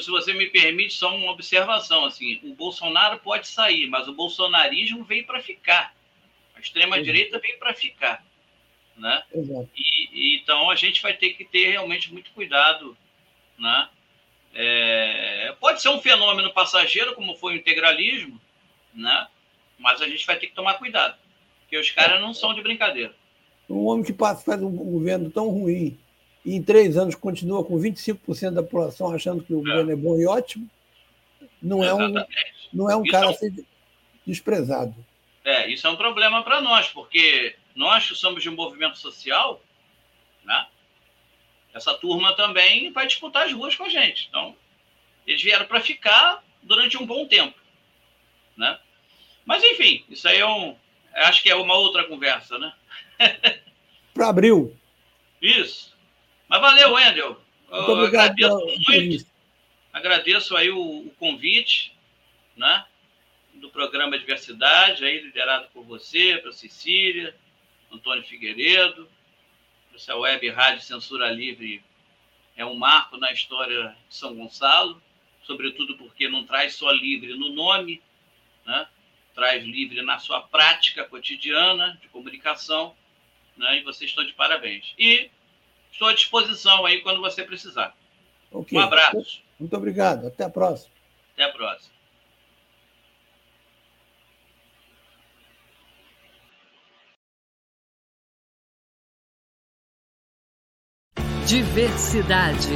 Se 0.00 0.10
você 0.10 0.32
me 0.32 0.46
permite, 0.46 0.94
só 0.94 1.14
uma 1.14 1.32
observação. 1.32 2.04
assim, 2.04 2.40
O 2.44 2.54
Bolsonaro 2.54 3.18
pode 3.18 3.48
sair, 3.48 3.86
mas 3.88 4.06
o 4.06 4.14
bolsonarismo 4.14 5.04
veio 5.04 5.26
para 5.26 5.40
ficar. 5.40 5.94
A 6.54 6.60
extrema-direita 6.60 7.38
veio 7.38 7.58
para 7.58 7.74
ficar. 7.74 8.24
Né? 8.96 9.22
E, 9.32 10.08
e, 10.12 10.36
então 10.36 10.70
a 10.70 10.76
gente 10.76 11.00
vai 11.02 11.14
ter 11.14 11.30
que 11.30 11.44
ter 11.44 11.70
realmente 11.70 12.12
muito 12.12 12.30
cuidado. 12.32 12.96
Né? 13.58 13.88
É, 14.54 15.54
pode 15.60 15.82
ser 15.82 15.88
um 15.88 16.00
fenômeno 16.00 16.52
passageiro, 16.52 17.14
como 17.14 17.36
foi 17.36 17.54
o 17.54 17.56
integralismo, 17.56 18.40
né? 18.94 19.28
Mas 19.78 20.02
a 20.02 20.08
gente 20.08 20.26
vai 20.26 20.38
ter 20.38 20.48
que 20.48 20.54
tomar 20.54 20.74
cuidado, 20.74 21.16
porque 21.60 21.78
os 21.78 21.90
caras 21.90 22.20
não 22.20 22.34
são 22.34 22.52
de 22.54 22.62
brincadeira. 22.62 23.14
Um 23.68 23.86
homem 23.86 24.04
que 24.04 24.12
faz 24.12 24.62
um 24.62 24.70
governo 24.70 25.30
tão 25.30 25.48
ruim 25.48 25.98
e 26.44 26.54
em 26.54 26.62
três 26.62 26.96
anos 26.96 27.14
continua 27.14 27.64
com 27.64 27.78
25% 27.78 28.52
da 28.52 28.62
população 28.62 29.12
achando 29.12 29.42
que 29.42 29.52
o 29.52 29.60
é. 29.60 29.64
governo 29.64 29.92
é 29.92 29.96
bom 29.96 30.18
e 30.18 30.26
ótimo, 30.26 30.68
não 31.62 31.84
é 31.84 31.92
um, 31.92 32.14
não 32.72 32.90
é 32.90 32.96
um 32.96 33.04
cara 33.04 33.26
é 33.26 33.28
um... 33.28 33.30
a 33.30 33.34
ser 33.34 33.52
desprezado. 34.26 34.94
É, 35.44 35.68
isso 35.70 35.86
é 35.86 35.90
um 35.90 35.96
problema 35.96 36.42
para 36.42 36.60
nós, 36.60 36.88
porque 36.88 37.56
nós 37.74 38.06
que 38.06 38.14
somos 38.14 38.42
de 38.42 38.50
um 38.50 38.54
movimento 38.54 38.98
social, 38.98 39.62
né? 40.44 40.66
essa 41.72 41.94
turma 41.94 42.34
também 42.34 42.92
vai 42.92 43.06
disputar 43.06 43.46
as 43.46 43.52
ruas 43.52 43.74
com 43.74 43.84
a 43.84 43.88
gente. 43.88 44.26
Então, 44.28 44.54
eles 45.26 45.42
vieram 45.42 45.66
para 45.66 45.80
ficar 45.80 46.42
durante 46.62 46.96
um 46.96 47.06
bom 47.06 47.26
tempo. 47.26 47.58
Né? 48.56 48.78
Mas, 49.48 49.64
enfim, 49.64 50.04
isso 50.10 50.28
aí 50.28 50.40
é 50.40 50.46
um. 50.46 50.76
Acho 51.14 51.42
que 51.42 51.48
é 51.48 51.54
uma 51.54 51.72
outra 51.72 52.04
conversa, 52.04 52.58
né? 52.58 52.70
para 54.12 54.28
abril. 54.28 54.76
Isso. 55.40 55.96
Mas 56.46 56.60
valeu, 56.60 56.92
Wendel. 56.92 57.40
Muito 57.70 57.92
obrigado. 57.92 58.32
Agradeço 58.32 58.66
muito. 58.86 59.26
Agradeço 59.90 60.54
aí 60.54 60.68
o, 60.70 60.78
o, 60.78 61.10
convite, 61.18 61.96
né? 62.58 62.84
Do 63.54 63.70
programa 63.70 64.18
Diversidade, 64.18 65.02
aí 65.02 65.18
liderado 65.18 65.68
por 65.72 65.82
você, 65.82 66.36
para 66.36 66.52
Cecília, 66.52 67.34
Antônio 67.90 68.24
Figueiredo. 68.24 69.08
Essa 69.94 70.14
web 70.14 70.46
rádio 70.50 70.82
Censura 70.82 71.30
Livre 71.30 71.82
é 72.54 72.66
um 72.66 72.74
marco 72.74 73.16
na 73.16 73.32
história 73.32 73.96
de 74.10 74.14
São 74.14 74.34
Gonçalo, 74.34 75.02
sobretudo 75.42 75.96
porque 75.96 76.28
não 76.28 76.44
traz 76.44 76.74
só 76.74 76.90
livre 76.90 77.34
no 77.34 77.48
nome, 77.48 78.02
né? 78.66 78.86
Traz 79.38 79.62
livre 79.62 80.02
na 80.02 80.18
sua 80.18 80.40
prática 80.40 81.04
cotidiana 81.04 81.96
de 82.02 82.08
comunicação, 82.08 82.92
né? 83.56 83.78
e 83.78 83.84
vocês 83.84 84.10
estão 84.10 84.26
de 84.26 84.32
parabéns. 84.32 84.92
E 84.98 85.30
estou 85.92 86.08
à 86.08 86.12
disposição 86.12 86.84
aí 86.84 87.00
quando 87.02 87.20
você 87.20 87.44
precisar. 87.44 87.96
Okay. 88.50 88.76
Um 88.76 88.80
abraço. 88.80 89.40
Muito 89.56 89.76
obrigado. 89.76 90.26
Até 90.26 90.42
a 90.42 90.50
próxima. 90.50 90.90
Até 91.34 91.44
a 91.44 91.52
próxima. 91.52 91.94
Diversidade. 101.46 102.72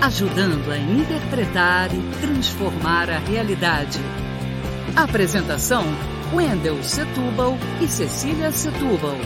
Ajudando 0.00 0.70
a 0.70 0.78
interpretar 0.78 1.90
e 1.92 2.20
transformar 2.20 3.10
a 3.10 3.18
realidade. 3.18 3.98
Apresentação: 4.96 5.84
Wendel 6.32 6.82
Setúbal 6.82 7.56
e 7.80 7.88
Cecília 7.88 8.50
Setúbal. 8.50 9.16